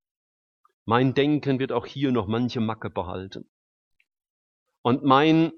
mein 0.85 1.13
Denken 1.13 1.59
wird 1.59 1.71
auch 1.71 1.85
hier 1.85 2.11
noch 2.11 2.27
manche 2.27 2.59
Macke 2.59 2.89
behalten. 2.89 3.49
Und 4.81 5.03
mein 5.03 5.51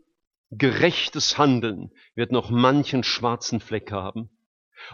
gerechtes 0.51 1.37
Handeln 1.37 1.91
wird 2.15 2.31
noch 2.31 2.49
manchen 2.49 3.03
schwarzen 3.03 3.59
Fleck 3.59 3.91
haben. 3.91 4.29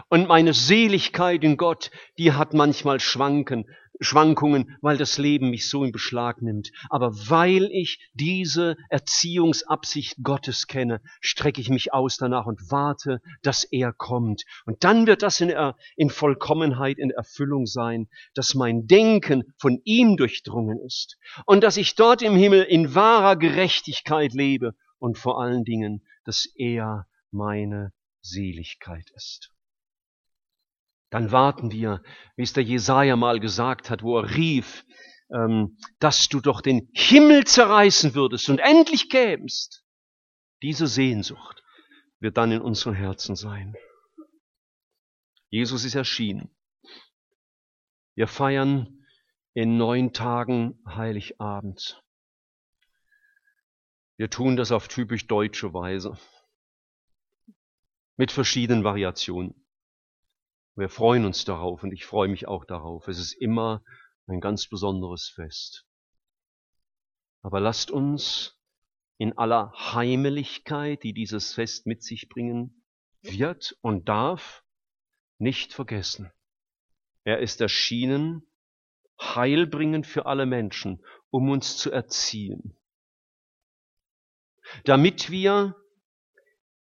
Und 0.08 0.28
meine 0.28 0.54
Seligkeit 0.54 1.42
in 1.44 1.56
Gott, 1.56 1.90
die 2.18 2.32
hat 2.32 2.54
manchmal 2.54 3.00
Schwanken, 3.00 3.64
Schwankungen, 4.00 4.76
weil 4.80 4.96
das 4.96 5.18
Leben 5.18 5.50
mich 5.50 5.68
so 5.68 5.82
in 5.82 5.92
Beschlag 5.92 6.40
nimmt. 6.40 6.70
Aber 6.88 7.12
weil 7.28 7.64
ich 7.72 7.98
diese 8.14 8.76
Erziehungsabsicht 8.90 10.16
Gottes 10.22 10.66
kenne, 10.66 11.00
strecke 11.20 11.60
ich 11.60 11.68
mich 11.68 11.92
aus 11.92 12.16
danach 12.16 12.46
und 12.46 12.70
warte, 12.70 13.20
dass 13.42 13.64
er 13.64 13.92
kommt. 13.92 14.44
Und 14.66 14.84
dann 14.84 15.06
wird 15.06 15.22
das 15.22 15.40
in, 15.40 15.52
in 15.96 16.10
Vollkommenheit, 16.10 16.98
in 16.98 17.10
Erfüllung 17.10 17.66
sein, 17.66 18.08
dass 18.34 18.54
mein 18.54 18.86
Denken 18.86 19.52
von 19.58 19.80
ihm 19.84 20.16
durchdrungen 20.16 20.78
ist 20.78 21.18
und 21.46 21.64
dass 21.64 21.76
ich 21.76 21.94
dort 21.94 22.22
im 22.22 22.36
Himmel 22.36 22.62
in 22.62 22.94
wahrer 22.94 23.36
Gerechtigkeit 23.36 24.32
lebe 24.32 24.74
und 24.98 25.18
vor 25.18 25.40
allen 25.40 25.64
Dingen, 25.64 26.04
dass 26.24 26.46
er 26.54 27.06
meine 27.30 27.92
Seligkeit 28.22 29.10
ist 29.14 29.50
dann 31.10 31.32
warten 31.32 31.72
wir, 31.72 32.02
wie 32.36 32.42
es 32.42 32.52
der 32.52 32.64
Jesaja 32.64 33.16
mal 33.16 33.40
gesagt 33.40 33.90
hat, 33.90 34.02
wo 34.02 34.18
er 34.18 34.34
rief, 34.34 34.84
ähm, 35.30 35.78
dass 35.98 36.28
du 36.28 36.40
doch 36.40 36.60
den 36.60 36.90
Himmel 36.94 37.44
zerreißen 37.44 38.14
würdest 38.14 38.48
und 38.48 38.58
endlich 38.58 39.08
kämst. 39.08 39.84
Diese 40.62 40.86
Sehnsucht 40.86 41.62
wird 42.20 42.36
dann 42.36 42.52
in 42.52 42.60
unseren 42.60 42.94
Herzen 42.94 43.36
sein. 43.36 43.74
Jesus 45.50 45.84
ist 45.84 45.94
erschienen. 45.94 46.50
Wir 48.14 48.26
feiern 48.26 49.04
in 49.54 49.78
neun 49.78 50.12
Tagen 50.12 50.82
Heiligabend. 50.86 52.02
Wir 54.16 54.28
tun 54.28 54.56
das 54.56 54.72
auf 54.72 54.88
typisch 54.88 55.26
deutsche 55.26 55.72
Weise, 55.72 56.18
mit 58.16 58.32
verschiedenen 58.32 58.82
Variationen. 58.82 59.67
Wir 60.78 60.88
freuen 60.88 61.24
uns 61.24 61.44
darauf 61.44 61.82
und 61.82 61.90
ich 61.90 62.06
freue 62.06 62.28
mich 62.28 62.46
auch 62.46 62.64
darauf. 62.64 63.08
Es 63.08 63.18
ist 63.18 63.32
immer 63.32 63.82
ein 64.28 64.40
ganz 64.40 64.68
besonderes 64.68 65.28
Fest. 65.28 65.88
Aber 67.42 67.58
lasst 67.58 67.90
uns 67.90 68.56
in 69.16 69.36
aller 69.36 69.72
Heimeligkeit, 69.74 71.02
die 71.02 71.12
dieses 71.12 71.52
Fest 71.52 71.86
mit 71.88 72.04
sich 72.04 72.28
bringen 72.28 72.84
wird 73.22 73.76
und 73.80 74.08
darf, 74.08 74.62
nicht 75.38 75.72
vergessen. 75.72 76.30
Er 77.24 77.40
ist 77.40 77.60
erschienen, 77.60 78.46
heilbringend 79.20 80.06
für 80.06 80.26
alle 80.26 80.46
Menschen, 80.46 81.04
um 81.30 81.50
uns 81.50 81.76
zu 81.76 81.90
erziehen, 81.90 82.78
damit 84.84 85.28
wir 85.28 85.74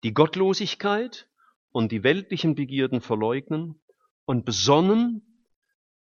die 0.04 0.14
Gottlosigkeit 0.14 1.30
und 1.72 1.93
die 1.93 2.04
weltlichen 2.04 2.56
Begierden 2.56 3.00
verleugnen 3.00 3.82
und 4.26 4.45
besonnen 4.45 5.45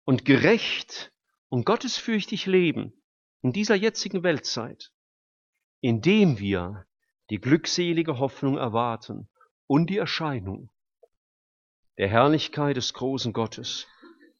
und 0.05 0.25
gerecht 0.25 1.11
und 1.49 1.65
gottesfürchtig 1.65 2.45
leben 2.45 2.93
in 3.41 3.53
dieser 3.53 3.75
jetzigen 3.75 4.23
Weltzeit, 4.23 4.91
indem 5.81 6.39
wir 6.39 6.85
die 7.29 7.39
glückselige 7.39 8.19
Hoffnung 8.19 8.57
erwarten 8.57 9.29
und 9.67 9.89
die 9.89 9.97
Erscheinung 9.97 10.69
der 11.97 12.09
Herrlichkeit 12.09 12.77
des 12.77 12.93
großen 12.93 13.33
Gottes 13.33 13.87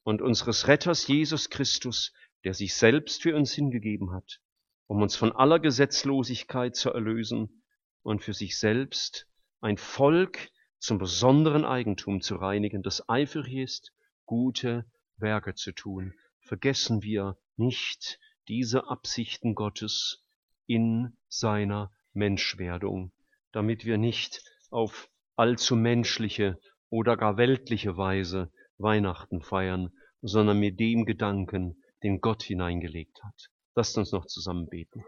und 0.04 0.22
unseres 0.22 0.68
Retters 0.68 1.08
Jesus 1.08 1.50
Christus, 1.50 2.14
der 2.44 2.54
sich 2.54 2.74
selbst 2.74 3.22
für 3.22 3.36
uns 3.36 3.54
hingegeben 3.54 4.12
hat, 4.12 4.42
um 4.88 5.02
uns 5.02 5.16
von 5.16 5.32
aller 5.32 5.60
Gesetzlosigkeit 5.60 6.76
zu 6.76 6.90
erlösen 6.90 7.64
und 8.02 8.22
für 8.22 8.34
sich 8.34 8.58
selbst 8.58 9.28
ein 9.62 9.78
Volk 9.78 10.50
zum 10.84 10.98
besonderen 10.98 11.64
Eigentum 11.64 12.20
zu 12.20 12.36
reinigen, 12.36 12.84
das 12.84 13.08
eifrig 13.08 13.54
ist, 13.56 13.94
gute 14.26 14.84
Werke 15.16 15.56
zu 15.56 15.72
tun. 15.72 16.14
Vergessen 16.42 17.02
wir 17.04 17.38
nicht 17.56 18.20
diese 18.50 18.90
Absichten 18.90 19.56
Gottes 19.56 20.26
in 20.68 21.16
seiner 21.30 21.90
Menschwerdung, 22.12 23.14
damit 23.54 23.86
wir 23.86 23.98
nicht 23.98 24.44
auf 24.72 25.10
allzu 25.38 25.78
menschliche 25.78 26.60
oder 26.90 27.16
gar 27.16 27.38
weltliche 27.38 27.96
Weise 27.96 28.52
Weihnachten 28.78 29.42
feiern, 29.42 29.94
sondern 30.22 30.60
mit 30.60 30.82
dem 30.82 31.06
Gedanken, 31.06 31.82
den 32.04 32.20
Gott 32.20 32.44
hineingelegt 32.44 33.24
hat. 33.24 33.48
Lasst 33.74 33.98
uns 33.98 34.12
noch 34.12 34.26
zusammen 34.26 34.68
beten. 34.68 35.06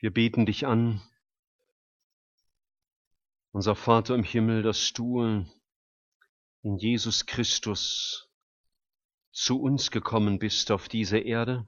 Wir 0.00 0.12
beten 0.12 0.46
dich 0.46 0.64
an, 0.64 1.02
unser 3.50 3.74
Vater 3.74 4.14
im 4.14 4.22
Himmel, 4.22 4.62
dass 4.62 4.92
du 4.92 5.44
in 6.62 6.78
Jesus 6.78 7.26
Christus 7.26 8.30
zu 9.32 9.60
uns 9.60 9.90
gekommen 9.90 10.38
bist 10.38 10.70
auf 10.70 10.88
diese 10.88 11.18
Erde. 11.18 11.66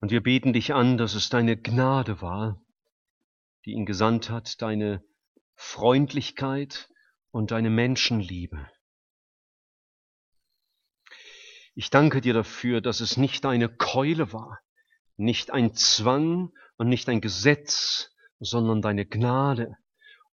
Und 0.00 0.10
wir 0.10 0.20
beten 0.20 0.52
dich 0.52 0.74
an, 0.74 0.98
dass 0.98 1.14
es 1.14 1.28
deine 1.28 1.56
Gnade 1.56 2.20
war, 2.20 2.60
die 3.66 3.74
ihn 3.74 3.86
gesandt 3.86 4.30
hat, 4.30 4.60
deine 4.62 5.04
Freundlichkeit 5.54 6.90
und 7.30 7.52
deine 7.52 7.70
Menschenliebe. 7.70 8.68
Ich 11.76 11.90
danke 11.90 12.20
dir 12.20 12.34
dafür, 12.34 12.80
dass 12.80 12.98
es 12.98 13.16
nicht 13.16 13.46
eine 13.46 13.68
Keule 13.68 14.32
war, 14.32 14.60
nicht 15.18 15.50
ein 15.50 15.74
Zwang 15.74 16.52
und 16.76 16.88
nicht 16.88 17.08
ein 17.08 17.20
Gesetz, 17.20 18.10
sondern 18.40 18.80
deine 18.80 19.04
Gnade 19.04 19.76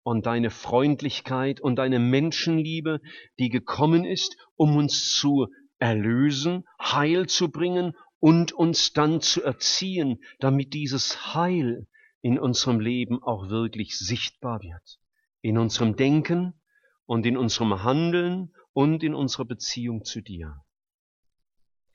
und 0.04 0.28
deine 0.28 0.52
Freundlichkeit 0.52 1.60
und 1.60 1.78
deine 1.78 2.00
Menschenliebe, 2.00 3.02
die 3.40 3.50
gekommen 3.50 4.06
ist, 4.06 4.38
um 4.56 4.78
uns 4.78 5.12
zu 5.18 5.48
erlösen, 5.80 6.64
Heil 6.80 7.26
zu 7.28 7.50
bringen 7.50 7.94
und 8.20 8.54
uns 8.54 8.94
dann 8.94 9.22
zu 9.22 9.44
erziehen, 9.44 10.24
damit 10.40 10.74
dieses 10.74 11.34
Heil 11.34 11.88
in 12.22 12.40
unserem 12.40 12.80
Leben 12.80 13.22
auch 13.22 13.50
wirklich 13.50 13.98
sichtbar 13.98 14.62
wird. 14.62 15.00
In 15.42 15.58
unserem 15.58 15.96
Denken 15.96 16.60
und 17.06 17.26
in 17.26 17.38
unserem 17.38 17.84
Handeln 17.84 18.54
und 18.74 19.04
in 19.04 19.14
unserer 19.14 19.46
Beziehung 19.46 20.04
zu 20.04 20.22
dir. 20.22 20.65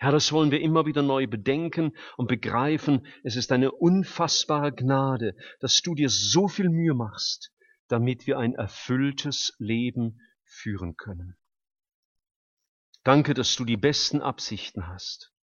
Herr, 0.02 0.12
das 0.12 0.32
wollen 0.32 0.50
wir 0.50 0.62
immer 0.62 0.86
wieder 0.86 1.02
neu 1.02 1.26
bedenken 1.26 1.94
und 2.16 2.26
begreifen. 2.26 3.06
Es 3.22 3.36
ist 3.36 3.52
eine 3.52 3.70
unfassbare 3.70 4.72
Gnade, 4.72 5.36
dass 5.60 5.82
du 5.82 5.94
dir 5.94 6.08
so 6.08 6.48
viel 6.48 6.70
Mühe 6.70 6.94
machst, 6.94 7.52
damit 7.86 8.26
wir 8.26 8.38
ein 8.38 8.54
erfülltes 8.54 9.54
Leben 9.58 10.18
führen 10.42 10.96
können. 10.96 11.36
Danke, 13.04 13.34
dass 13.34 13.54
du 13.56 13.66
die 13.66 13.76
besten 13.76 14.22
Absichten 14.22 14.88
hast. 14.88 15.34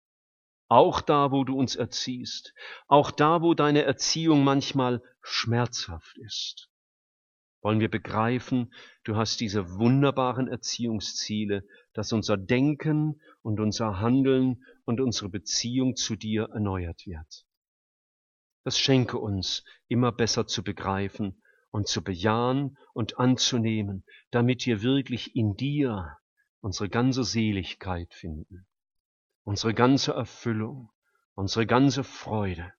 Auch 0.68 1.02
da, 1.02 1.32
wo 1.32 1.44
du 1.44 1.54
uns 1.54 1.76
erziehst. 1.76 2.54
Auch 2.86 3.10
da, 3.10 3.42
wo 3.42 3.52
deine 3.52 3.82
Erziehung 3.82 4.42
manchmal 4.42 5.02
schmerzhaft 5.20 6.16
ist. 6.16 6.70
Wollen 7.60 7.80
wir 7.80 7.90
begreifen, 7.90 8.72
du 9.04 9.16
hast 9.16 9.40
diese 9.40 9.68
wunderbaren 9.78 10.48
Erziehungsziele, 10.48 11.66
dass 11.96 12.12
unser 12.12 12.36
Denken 12.36 13.22
und 13.40 13.58
unser 13.58 14.00
Handeln 14.00 14.62
und 14.84 15.00
unsere 15.00 15.30
Beziehung 15.30 15.96
zu 15.96 16.14
dir 16.14 16.50
erneuert 16.52 17.06
wird. 17.06 17.46
Das 18.64 18.78
schenke 18.78 19.16
uns, 19.16 19.64
immer 19.88 20.12
besser 20.12 20.46
zu 20.46 20.62
begreifen 20.62 21.42
und 21.70 21.88
zu 21.88 22.04
bejahen 22.04 22.76
und 22.92 23.18
anzunehmen, 23.18 24.04
damit 24.30 24.66
wir 24.66 24.82
wirklich 24.82 25.34
in 25.34 25.56
dir 25.56 26.18
unsere 26.60 26.90
ganze 26.90 27.24
Seligkeit 27.24 28.12
finden, 28.12 28.66
unsere 29.44 29.72
ganze 29.72 30.12
Erfüllung, 30.12 30.90
unsere 31.34 31.66
ganze 31.66 32.04
Freude. 32.04 32.74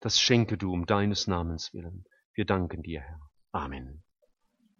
Das 0.00 0.18
schenke 0.18 0.58
du 0.58 0.72
um 0.72 0.84
deines 0.84 1.28
Namens 1.28 1.72
willen. 1.72 2.06
Wir 2.32 2.44
danken 2.44 2.82
dir, 2.82 3.02
Herr. 3.02 3.20
Amen. 3.52 4.02